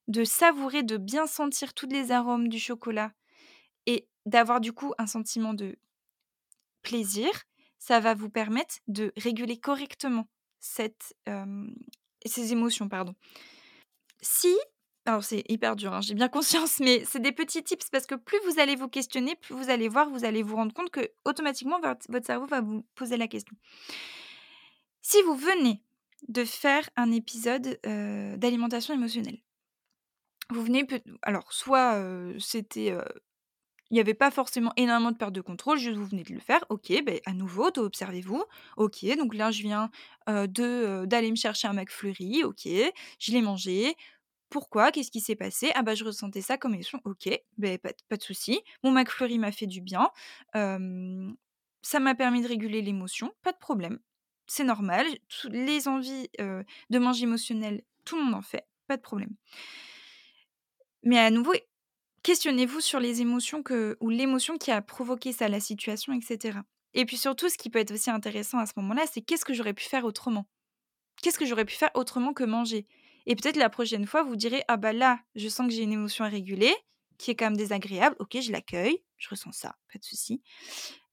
de 0.07 0.23
savourer, 0.23 0.83
de 0.83 0.97
bien 0.97 1.27
sentir 1.27 1.73
tous 1.73 1.87
les 1.87 2.11
arômes 2.11 2.49
du 2.49 2.59
chocolat 2.59 3.11
et 3.85 4.07
d'avoir 4.25 4.59
du 4.59 4.73
coup 4.73 4.93
un 4.97 5.07
sentiment 5.07 5.53
de 5.53 5.77
plaisir, 6.81 7.29
ça 7.79 7.99
va 7.99 8.13
vous 8.13 8.29
permettre 8.29 8.75
de 8.87 9.13
réguler 9.17 9.57
correctement 9.57 10.27
ces 10.59 10.91
émotions. 12.51 12.89
Pardon. 12.89 13.15
Si, 14.21 14.55
alors 15.05 15.23
c'est 15.23 15.43
hyper 15.47 15.75
dur, 15.75 15.93
hein, 15.93 16.01
j'ai 16.01 16.15
bien 16.15 16.27
conscience, 16.39 16.79
mais 16.79 17.03
c'est 17.05 17.19
des 17.19 17.31
petits 17.31 17.63
tips 17.63 17.89
parce 17.89 18.05
que 18.05 18.15
plus 18.15 18.39
vous 18.45 18.59
allez 18.59 18.75
vous 18.75 18.87
questionner, 18.87 19.35
plus 19.35 19.55
vous 19.55 19.69
allez 19.69 19.87
voir, 19.87 20.09
vous 20.09 20.25
allez 20.25 20.43
vous 20.43 20.55
rendre 20.55 20.73
compte 20.73 20.89
que 20.89 21.11
automatiquement 21.23 21.79
votre 21.79 22.25
cerveau 22.25 22.47
va 22.47 22.61
vous 22.61 22.83
poser 22.95 23.17
la 23.17 23.27
question. 23.27 23.55
Si 25.07 25.21
vous 25.21 25.35
venez 25.35 25.83
de 26.29 26.43
faire 26.45 26.89
un 26.95 27.11
épisode 27.11 27.79
d'alimentation 28.39 28.91
émotionnelle, 28.91 29.37
vous 30.49 30.63
venez, 30.63 30.87
alors 31.21 31.53
soit 31.53 32.03
c'était 32.39 32.87
il 33.91 33.93
n'y 33.93 33.99
avait 33.99 34.15
pas 34.15 34.31
forcément 34.31 34.73
énormément 34.77 35.11
de 35.11 35.17
perte 35.17 35.31
de 35.31 35.41
contrôle, 35.41 35.77
juste 35.77 35.95
vous 35.95 36.07
venez 36.07 36.23
de 36.23 36.33
le 36.33 36.39
faire. 36.39 36.65
Ok, 36.69 36.91
ben, 37.05 37.19
à 37.27 37.33
nouveau, 37.33 37.67
observez-vous. 37.77 38.43
Ok, 38.77 39.05
donc 39.15 39.35
là, 39.35 39.51
je 39.51 39.61
viens 39.61 39.91
d'aller 40.25 41.29
me 41.29 41.35
chercher 41.35 41.67
un 41.67 41.73
McFlurry. 41.73 42.43
Ok, 42.43 42.65
je 42.65 43.31
l'ai 43.31 43.43
mangé. 43.43 43.95
Pourquoi 44.49 44.91
Qu'est-ce 44.91 45.11
qui 45.11 45.21
s'est 45.21 45.35
passé? 45.35 45.71
Ah 45.75 45.83
bah 45.83 45.93
je 45.93 46.03
ressentais 46.03 46.41
ça 46.41 46.57
comme 46.57 46.73
émotion. 46.73 46.99
Ok, 47.05 47.29
ben, 47.59 47.77
pas, 47.77 47.91
pas 48.09 48.17
de 48.17 48.23
souci. 48.23 48.59
Mon 48.83 48.89
McFlurry 48.89 49.37
m'a 49.37 49.51
fait 49.51 49.67
du 49.67 49.81
bien. 49.81 50.09
ça 50.53 51.99
m'a 51.99 52.15
permis 52.15 52.41
de 52.41 52.47
réguler 52.47 52.81
l'émotion. 52.81 53.31
Pas 53.43 53.51
de 53.51 53.59
problème. 53.59 53.99
C'est 54.47 54.63
normal. 54.63 55.07
Les 55.49 55.87
envies 55.87 56.29
de 56.37 56.99
manger 56.99 57.23
émotionnel, 57.23 57.83
tout 58.03 58.17
le 58.17 58.23
monde 58.23 58.35
en 58.35 58.41
fait. 58.41 58.67
Pas 58.87 58.97
de 58.97 59.01
problème. 59.01 59.35
Mais 61.03 61.19
à 61.19 61.31
nouveau, 61.31 61.53
Questionnez-vous 62.25 62.81
sur 62.81 62.99
les 62.99 63.21
émotions 63.21 63.61
que 63.61 63.97
ou 63.99 64.09
l'émotion 64.09 64.57
qui 64.57 64.71
a 64.71 64.81
provoqué 64.81 65.31
ça, 65.31 65.47
la 65.47 65.59
situation, 65.59 66.11
etc. 66.11 66.57
Et 66.95 67.05
puis 67.05 67.17
surtout, 67.17 67.49
ce 67.49 67.55
qui 67.55 67.69
peut 67.69 67.77
être 67.77 67.91
aussi 67.91 68.09
intéressant 68.09 68.57
à 68.57 68.65
ce 68.65 68.71
moment-là, 68.77 69.03
c'est 69.05 69.21
qu'est-ce 69.21 69.45
que 69.45 69.53
j'aurais 69.53 69.75
pu 69.75 69.83
faire 69.83 70.05
autrement? 70.05 70.47
Qu'est-ce 71.21 71.37
que 71.37 71.45
j'aurais 71.45 71.65
pu 71.65 71.75
faire 71.75 71.91
autrement 71.93 72.33
que 72.33 72.43
manger? 72.43 72.87
Et 73.27 73.35
peut-être 73.35 73.57
la 73.57 73.69
prochaine 73.69 74.07
fois, 74.07 74.23
vous 74.23 74.35
direz 74.35 74.63
ah 74.67 74.77
bah 74.77 74.91
là, 74.91 75.19
je 75.35 75.47
sens 75.47 75.67
que 75.67 75.73
j'ai 75.73 75.83
une 75.83 75.91
émotion 75.91 76.25
à 76.25 76.27
réguler, 76.27 76.75
qui 77.19 77.29
est 77.29 77.35
quand 77.35 77.45
même 77.45 77.57
désagréable. 77.57 78.15
Ok, 78.17 78.39
je 78.41 78.51
l'accueille, 78.51 79.03
je 79.17 79.29
ressens 79.29 79.51
ça, 79.51 79.75
pas 79.93 79.99
de 79.99 80.03
souci. 80.03 80.41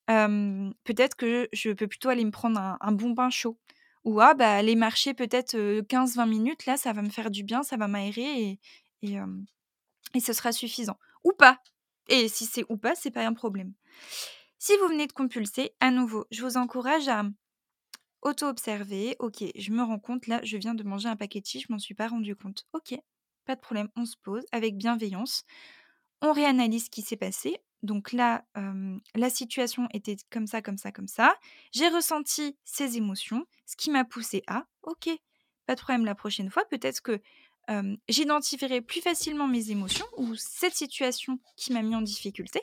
Peut-être 0.06 1.16
que 1.16 1.48
je 1.52 1.70
peux 1.72 1.86
plutôt 1.86 2.08
aller 2.08 2.24
me 2.24 2.30
prendre 2.30 2.60
un, 2.80 2.92
bon 2.92 3.10
bain 3.10 3.30
chaud. 3.30 3.58
Ou 4.04 4.20
ah 4.20 4.34
bah 4.34 4.52
aller 4.52 4.74
marcher 4.74 5.14
peut-être 5.14 5.54
15-20 5.54 6.28
minutes, 6.28 6.66
là, 6.66 6.76
ça 6.76 6.92
va 6.92 7.02
me 7.02 7.08
faire 7.08 7.30
du 7.30 7.44
bien, 7.44 7.62
ça 7.62 7.76
va 7.76 7.86
m'aérer 7.86 8.58
et, 9.02 9.16
et 10.14 10.20
ce 10.20 10.32
sera 10.32 10.52
suffisant. 10.52 10.98
Ou 11.24 11.32
pas. 11.32 11.58
Et 12.08 12.28
si 12.28 12.46
c'est 12.46 12.64
ou 12.68 12.76
pas, 12.76 12.94
c'est 12.94 13.10
pas 13.10 13.24
un 13.24 13.32
problème. 13.32 13.72
Si 14.58 14.72
vous 14.78 14.88
venez 14.88 15.06
de 15.06 15.12
compulser, 15.12 15.74
à 15.80 15.90
nouveau, 15.90 16.26
je 16.30 16.42
vous 16.42 16.56
encourage 16.56 17.08
à 17.08 17.24
auto-observer. 18.22 19.16
Ok, 19.18 19.44
je 19.56 19.72
me 19.72 19.82
rends 19.82 19.98
compte, 19.98 20.26
là, 20.26 20.40
je 20.44 20.56
viens 20.56 20.74
de 20.74 20.82
manger 20.84 21.08
un 21.08 21.16
paquet 21.16 21.40
de 21.40 21.46
chips, 21.46 21.66
je 21.66 21.72
m'en 21.72 21.78
suis 21.78 21.94
pas 21.94 22.08
rendu 22.08 22.36
compte. 22.36 22.66
Ok, 22.72 22.94
pas 23.44 23.56
de 23.56 23.60
problème, 23.60 23.88
on 23.96 24.04
se 24.04 24.16
pose 24.22 24.44
avec 24.52 24.76
bienveillance. 24.76 25.44
On 26.20 26.32
réanalyse 26.32 26.84
ce 26.86 26.90
qui 26.90 27.02
s'est 27.02 27.16
passé. 27.16 27.58
Donc 27.82 28.12
là, 28.12 28.44
la 29.14 29.30
situation 29.30 29.88
était 29.92 30.16
comme 30.30 30.46
ça, 30.46 30.62
comme 30.62 30.78
ça, 30.78 30.92
comme 30.92 31.08
ça. 31.08 31.36
J'ai 31.72 31.88
ressenti 31.88 32.56
ces 32.64 32.96
émotions, 32.96 33.44
ce 33.66 33.76
qui 33.76 33.90
m'a 33.90 34.04
poussé 34.04 34.42
à, 34.46 34.66
ok, 34.82 35.08
pas 35.66 35.74
de 35.74 35.80
problème 35.80 36.04
la 36.04 36.14
prochaine 36.14 36.50
fois. 36.50 36.64
Peut-être 36.66 37.00
que 37.00 37.20
j'identifierai 38.08 38.82
plus 38.82 39.00
facilement 39.00 39.48
mes 39.48 39.70
émotions 39.70 40.06
ou 40.16 40.34
cette 40.36 40.74
situation 40.74 41.38
qui 41.56 41.72
m'a 41.72 41.82
mis 41.82 41.96
en 41.96 42.02
difficulté 42.02 42.60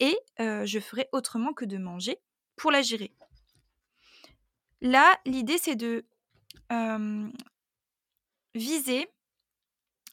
et 0.00 0.16
je 0.38 0.78
ferai 0.80 1.08
autrement 1.12 1.52
que 1.52 1.64
de 1.64 1.78
manger 1.78 2.18
pour 2.56 2.70
la 2.70 2.82
gérer. 2.82 3.12
Là, 4.80 5.18
l'idée, 5.26 5.58
c'est 5.58 5.76
de 5.76 6.04
viser 8.54 9.08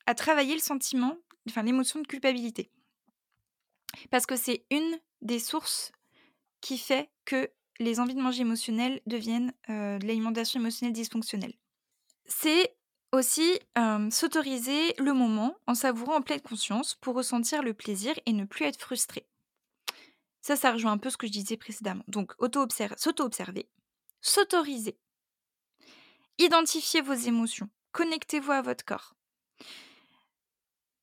à 0.07 0.15
travailler 0.15 0.55
le 0.55 0.61
sentiment, 0.61 1.15
enfin 1.47 1.61
l'émotion 1.61 2.01
de 2.01 2.07
culpabilité. 2.07 2.71
Parce 4.09 4.25
que 4.25 4.35
c'est 4.35 4.65
une 4.71 4.99
des 5.21 5.39
sources 5.39 5.91
qui 6.61 6.77
fait 6.77 7.09
que 7.25 7.49
les 7.79 7.99
envies 7.99 8.15
de 8.15 8.21
manger 8.21 8.41
émotionnelles 8.41 9.01
deviennent 9.07 9.53
de 9.67 10.05
l'alimentation 10.05 10.59
émotionnelle 10.59 10.93
dysfonctionnelle. 10.93 11.53
C'est 12.25 12.75
aussi, 13.11 13.59
s'autoriser 14.09 14.93
le 14.97 15.13
moment 15.13 15.57
en 15.67 15.75
savourant 15.75 16.17
en 16.17 16.21
pleine 16.21 16.41
conscience 16.41 16.95
pour 16.95 17.15
ressentir 17.15 17.61
le 17.63 17.73
plaisir 17.73 18.13
et 18.25 18.33
ne 18.33 18.45
plus 18.45 18.65
être 18.65 18.79
frustré. 18.79 19.25
Ça, 20.41 20.55
ça 20.55 20.71
rejoint 20.71 20.93
un 20.93 20.97
peu 20.97 21.09
ce 21.09 21.17
que 21.17 21.27
je 21.27 21.31
disais 21.31 21.57
précédemment. 21.57 22.03
Donc 22.07 22.33
s'auto-observer, 22.39 23.69
s'autoriser, 24.21 24.97
identifier 26.37 27.01
vos 27.01 27.13
émotions, 27.13 27.69
connectez-vous 27.91 28.51
à 28.51 28.61
votre 28.61 28.85
corps. 28.85 29.15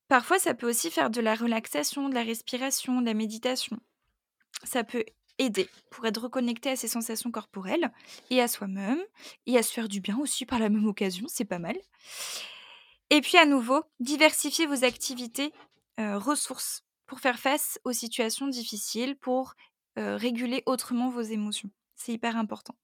Parfois, 0.09 0.39
ça 0.39 0.53
peut 0.53 0.67
aussi 0.67 0.91
faire 0.91 1.09
de 1.09 1.21
la 1.21 1.35
relaxation, 1.35 2.09
de 2.09 2.15
la 2.15 2.23
respiration, 2.23 2.99
de 2.99 3.05
la 3.05 3.13
méditation. 3.13 3.79
Ça 4.65 4.83
peut 4.83 5.05
aider 5.37 5.69
pour 5.91 6.05
être 6.05 6.23
reconnecté 6.23 6.71
à 6.71 6.75
ses 6.75 6.89
sensations 6.89 7.31
corporelles 7.31 7.93
et 8.29 8.41
à 8.41 8.49
soi-même 8.49 8.99
et 9.45 9.57
à 9.57 9.63
se 9.63 9.71
faire 9.71 9.87
du 9.87 10.01
bien 10.01 10.17
aussi 10.19 10.45
par 10.45 10.59
la 10.59 10.67
même 10.67 10.85
occasion, 10.85 11.27
c'est 11.29 11.45
pas 11.45 11.59
mal. 11.59 11.77
Et 13.09 13.21
puis 13.21 13.37
à 13.37 13.45
nouveau, 13.45 13.83
diversifier 14.01 14.65
vos 14.65 14.83
activités 14.83 15.53
ressources 15.97 16.83
pour 17.05 17.21
faire 17.21 17.39
face 17.39 17.79
aux 17.85 17.93
situations 17.93 18.47
difficiles, 18.47 19.15
pour 19.15 19.53
réguler 19.95 20.63
autrement 20.65 21.09
vos 21.09 21.21
émotions. 21.21 21.69
C'est 21.95 22.11
hyper 22.11 22.35
important. 22.35 22.75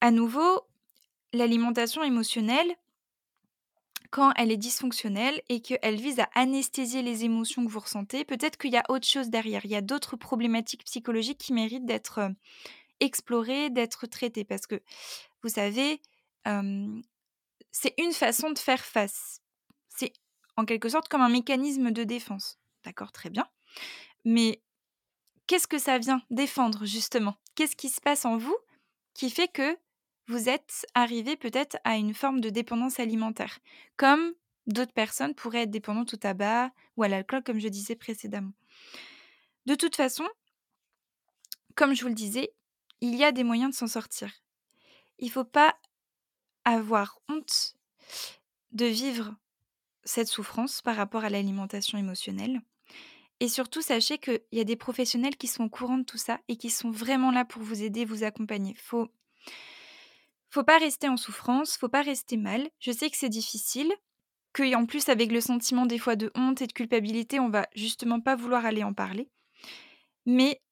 À 0.00 0.10
nouveau, 0.10 0.62
l'alimentation 1.32 2.02
émotionnelle, 2.02 2.74
quand 4.14 4.32
elle 4.36 4.52
est 4.52 4.56
dysfonctionnelle 4.56 5.42
et 5.48 5.60
qu'elle 5.60 5.96
vise 5.96 6.20
à 6.20 6.28
anesthésier 6.36 7.02
les 7.02 7.24
émotions 7.24 7.66
que 7.66 7.68
vous 7.68 7.80
ressentez, 7.80 8.24
peut-être 8.24 8.56
qu'il 8.56 8.70
y 8.70 8.76
a 8.76 8.84
autre 8.88 9.08
chose 9.08 9.28
derrière. 9.28 9.64
Il 9.64 9.72
y 9.72 9.74
a 9.74 9.80
d'autres 9.80 10.16
problématiques 10.16 10.84
psychologiques 10.84 11.38
qui 11.38 11.52
méritent 11.52 11.84
d'être 11.84 12.18
euh, 12.18 12.28
explorées, 13.00 13.70
d'être 13.70 14.06
traitées. 14.06 14.44
Parce 14.44 14.68
que, 14.68 14.80
vous 15.42 15.48
savez, 15.48 16.00
c'est 17.72 17.94
une 17.98 18.12
façon 18.12 18.50
de 18.52 18.58
faire 18.60 18.84
face. 18.84 19.40
C'est 19.88 20.12
en 20.56 20.64
quelque 20.64 20.88
sorte 20.88 21.08
comme 21.08 21.22
un 21.22 21.28
mécanisme 21.28 21.90
de 21.90 22.04
défense. 22.04 22.60
D'accord, 22.84 23.10
très 23.10 23.30
bien. 23.30 23.48
Mais 24.24 24.62
qu'est-ce 25.48 25.66
que 25.66 25.80
ça 25.80 25.98
vient 25.98 26.22
défendre, 26.30 26.86
justement? 26.86 27.34
Qu'est-ce 27.56 27.74
qui 27.74 27.88
se 27.88 28.00
passe 28.00 28.24
en 28.24 28.36
vous 28.36 28.56
qui 29.12 29.28
fait 29.28 29.48
que 29.48 29.76
vous 30.26 30.48
êtes 30.48 30.86
arrivé 30.94 31.36
peut-être 31.36 31.76
à 31.84 31.96
une 31.96 32.14
forme 32.14 32.40
de 32.40 32.50
dépendance 32.50 32.98
alimentaire, 32.98 33.58
comme 33.96 34.34
d'autres 34.66 34.92
personnes 34.92 35.34
pourraient 35.34 35.62
être 35.62 35.70
dépendantes 35.70 36.14
au 36.14 36.16
tabac 36.16 36.70
ou 36.96 37.02
à 37.02 37.08
l'alcool, 37.08 37.42
comme 37.42 37.58
je 37.58 37.68
disais 37.68 37.96
précédemment. 37.96 38.52
De 39.66 39.74
toute 39.74 39.96
façon, 39.96 40.26
comme 41.74 41.94
je 41.94 42.02
vous 42.02 42.08
le 42.08 42.14
disais, 42.14 42.52
il 43.00 43.14
y 43.14 43.24
a 43.24 43.32
des 43.32 43.44
moyens 43.44 43.72
de 43.72 43.76
s'en 43.76 43.86
sortir. 43.86 44.30
Il 45.18 45.26
ne 45.26 45.32
faut 45.32 45.44
pas 45.44 45.76
avoir 46.64 47.20
honte 47.28 47.76
de 48.72 48.86
vivre 48.86 49.34
cette 50.04 50.28
souffrance 50.28 50.82
par 50.82 50.96
rapport 50.96 51.24
à 51.24 51.30
l'alimentation 51.30 51.98
émotionnelle. 51.98 52.60
Et 53.40 53.48
surtout, 53.48 53.82
sachez 53.82 54.18
qu'il 54.18 54.40
y 54.52 54.60
a 54.60 54.64
des 54.64 54.76
professionnels 54.76 55.36
qui 55.36 55.48
sont 55.48 55.64
au 55.64 55.68
courant 55.68 55.98
de 55.98 56.04
tout 56.04 56.18
ça 56.18 56.40
et 56.48 56.56
qui 56.56 56.70
sont 56.70 56.90
vraiment 56.90 57.30
là 57.30 57.44
pour 57.44 57.62
vous 57.62 57.82
aider, 57.82 58.04
vous 58.04 58.24
accompagner. 58.24 58.74
Faut 58.74 59.08
faut 60.54 60.62
pas 60.62 60.78
rester 60.78 61.08
en 61.08 61.16
souffrance, 61.16 61.76
faut 61.76 61.88
pas 61.88 62.02
rester 62.02 62.36
mal. 62.36 62.68
Je 62.78 62.92
sais 62.92 63.10
que 63.10 63.16
c'est 63.16 63.28
difficile, 63.28 63.92
que 64.52 64.74
en 64.76 64.86
plus 64.86 65.08
avec 65.08 65.32
le 65.32 65.40
sentiment 65.40 65.84
des 65.84 65.98
fois 65.98 66.14
de 66.14 66.30
honte 66.36 66.62
et 66.62 66.68
de 66.68 66.72
culpabilité, 66.72 67.40
on 67.40 67.50
va 67.50 67.66
justement 67.74 68.20
pas 68.20 68.36
vouloir 68.36 68.64
aller 68.64 68.84
en 68.84 68.94
parler. 68.94 69.28
Mais 70.26 70.62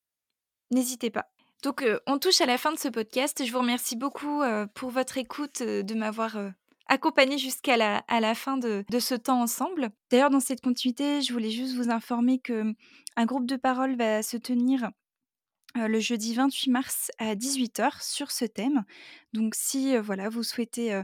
n'hésitez 0.70 1.10
pas. 1.10 1.26
Donc 1.64 1.82
euh, 1.82 1.98
on 2.06 2.18
touche 2.18 2.40
à 2.40 2.46
la 2.46 2.58
fin 2.58 2.72
de 2.72 2.78
ce 2.78 2.88
podcast. 2.88 3.44
Je 3.44 3.50
vous 3.50 3.58
remercie 3.58 3.96
beaucoup 3.96 4.42
euh, 4.42 4.66
pour 4.72 4.90
votre 4.90 5.18
écoute, 5.18 5.62
euh, 5.62 5.82
de 5.82 5.94
m'avoir 5.94 6.36
accompagné 6.86 7.36
jusqu'à 7.36 7.76
la, 7.76 8.04
à 8.06 8.20
la 8.20 8.36
fin 8.36 8.58
de, 8.58 8.84
de 8.88 8.98
ce 9.00 9.16
temps 9.16 9.42
ensemble. 9.42 9.90
D'ailleurs, 10.10 10.30
dans 10.30 10.40
cette 10.40 10.60
continuité, 10.60 11.22
je 11.22 11.32
voulais 11.32 11.50
juste 11.50 11.74
vous 11.74 11.90
informer 11.90 12.38
que 12.38 12.72
un 13.16 13.26
groupe 13.26 13.46
de 13.46 13.56
parole 13.56 13.96
va 13.96 14.22
se 14.22 14.36
tenir 14.36 14.90
le 15.74 16.00
jeudi 16.00 16.34
28 16.34 16.70
mars 16.70 17.10
à 17.18 17.34
18h 17.34 18.02
sur 18.02 18.30
ce 18.30 18.44
thème. 18.44 18.84
Donc 19.32 19.54
si 19.54 19.96
voilà, 19.98 20.28
vous 20.28 20.42
souhaitez 20.42 21.00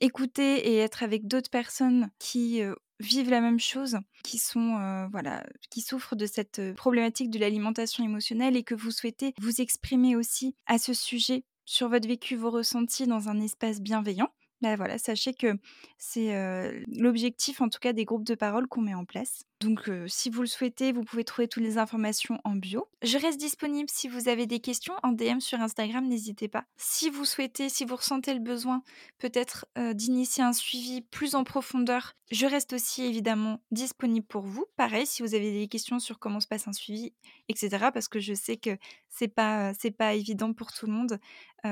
écouter 0.00 0.70
et 0.70 0.78
être 0.78 1.02
avec 1.02 1.26
d'autres 1.26 1.50
personnes 1.50 2.10
qui 2.18 2.62
vivent 2.98 3.30
la 3.30 3.40
même 3.40 3.60
chose, 3.60 3.98
qui 4.22 4.38
sont 4.38 5.08
voilà, 5.10 5.46
qui 5.70 5.80
souffrent 5.80 6.16
de 6.16 6.26
cette 6.26 6.74
problématique 6.74 7.30
de 7.30 7.38
l'alimentation 7.38 8.04
émotionnelle 8.04 8.56
et 8.56 8.62
que 8.62 8.74
vous 8.74 8.90
souhaitez 8.90 9.32
vous 9.40 9.60
exprimer 9.60 10.16
aussi 10.16 10.54
à 10.66 10.78
ce 10.78 10.92
sujet 10.92 11.44
sur 11.64 11.88
votre 11.88 12.08
vécu, 12.08 12.36
vos 12.36 12.50
ressentis 12.50 13.06
dans 13.06 13.28
un 13.28 13.40
espace 13.40 13.80
bienveillant, 13.80 14.28
bah, 14.60 14.76
voilà, 14.76 14.98
sachez 14.98 15.32
que 15.32 15.58
c'est 15.98 16.84
l'objectif 16.88 17.60
en 17.60 17.68
tout 17.68 17.78
cas 17.78 17.92
des 17.92 18.04
groupes 18.04 18.26
de 18.26 18.34
parole 18.34 18.66
qu'on 18.66 18.82
met 18.82 18.94
en 18.94 19.04
place. 19.04 19.44
Donc 19.60 19.90
si 20.06 20.30
vous 20.30 20.40
le 20.40 20.46
souhaitez, 20.46 20.90
vous 20.92 21.02
pouvez 21.02 21.22
trouver 21.22 21.46
toutes 21.46 21.62
les 21.62 21.76
informations 21.76 22.40
en 22.44 22.54
bio. 22.54 22.88
Je 23.02 23.18
reste 23.18 23.38
disponible 23.38 23.90
si 23.90 24.08
vous 24.08 24.28
avez 24.28 24.46
des 24.46 24.60
questions 24.60 24.94
en 25.02 25.12
DM 25.12 25.40
sur 25.40 25.60
Instagram, 25.60 26.06
n'hésitez 26.06 26.48
pas. 26.48 26.64
Si 26.78 27.10
vous 27.10 27.26
souhaitez, 27.26 27.68
si 27.68 27.84
vous 27.84 27.96
ressentez 27.96 28.32
le 28.32 28.40
besoin 28.40 28.82
peut-être 29.18 29.66
d'initier 29.92 30.42
un 30.42 30.54
suivi 30.54 31.02
plus 31.02 31.34
en 31.34 31.44
profondeur, 31.44 32.14
je 32.30 32.46
reste 32.46 32.72
aussi 32.72 33.02
évidemment 33.04 33.60
disponible 33.70 34.26
pour 34.26 34.42
vous. 34.42 34.64
Pareil, 34.76 35.06
si 35.06 35.22
vous 35.22 35.34
avez 35.34 35.52
des 35.52 35.68
questions 35.68 35.98
sur 35.98 36.18
comment 36.18 36.40
se 36.40 36.46
passe 36.46 36.66
un 36.66 36.72
suivi, 36.72 37.12
etc. 37.48 37.88
Parce 37.92 38.08
que 38.08 38.18
je 38.18 38.32
sais 38.32 38.56
que 38.56 38.78
c'est 39.08 39.28
pas 39.28 39.74
c'est 39.74 39.90
pas 39.90 40.14
évident 40.14 40.54
pour 40.54 40.72
tout 40.72 40.86
le 40.86 40.92
monde. 40.92 41.18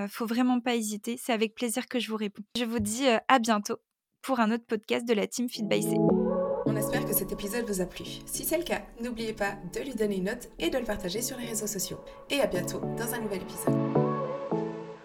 faut 0.09 0.27
vraiment 0.27 0.61
pas 0.61 0.77
hésiter. 0.77 1.16
C'est 1.16 1.33
avec 1.33 1.55
plaisir 1.55 1.88
que 1.88 1.98
je 1.98 2.11
vous 2.11 2.16
réponds. 2.16 2.42
Je 2.57 2.64
vous 2.64 2.81
dis 2.81 3.07
à 3.29 3.38
bientôt 3.38 3.79
pour 4.20 4.40
un 4.40 4.51
autre 4.51 4.66
podcast 4.66 5.09
de 5.09 5.14
la 5.14 5.27
team 5.27 5.48
Feed 5.48 5.66
by 5.68 5.83
C. 5.83 5.96
On 6.68 6.76
espère 6.76 7.07
que 7.07 7.14
cet 7.14 7.33
épisode 7.33 7.64
vous 7.66 7.81
a 7.81 7.87
plu. 7.87 8.04
Si 8.26 8.44
c'est 8.44 8.59
le 8.59 8.62
cas, 8.62 8.83
n'oubliez 9.02 9.33
pas 9.33 9.54
de 9.72 9.81
lui 9.81 9.94
donner 9.94 10.18
une 10.18 10.24
note 10.24 10.50
et 10.59 10.68
de 10.68 10.76
le 10.76 10.85
partager 10.85 11.22
sur 11.22 11.38
les 11.38 11.46
réseaux 11.46 11.66
sociaux. 11.66 11.98
Et 12.28 12.40
à 12.40 12.46
bientôt 12.46 12.81
dans 12.98 13.14
un 13.14 13.20
nouvel 13.20 13.40
épisode. 13.40 13.98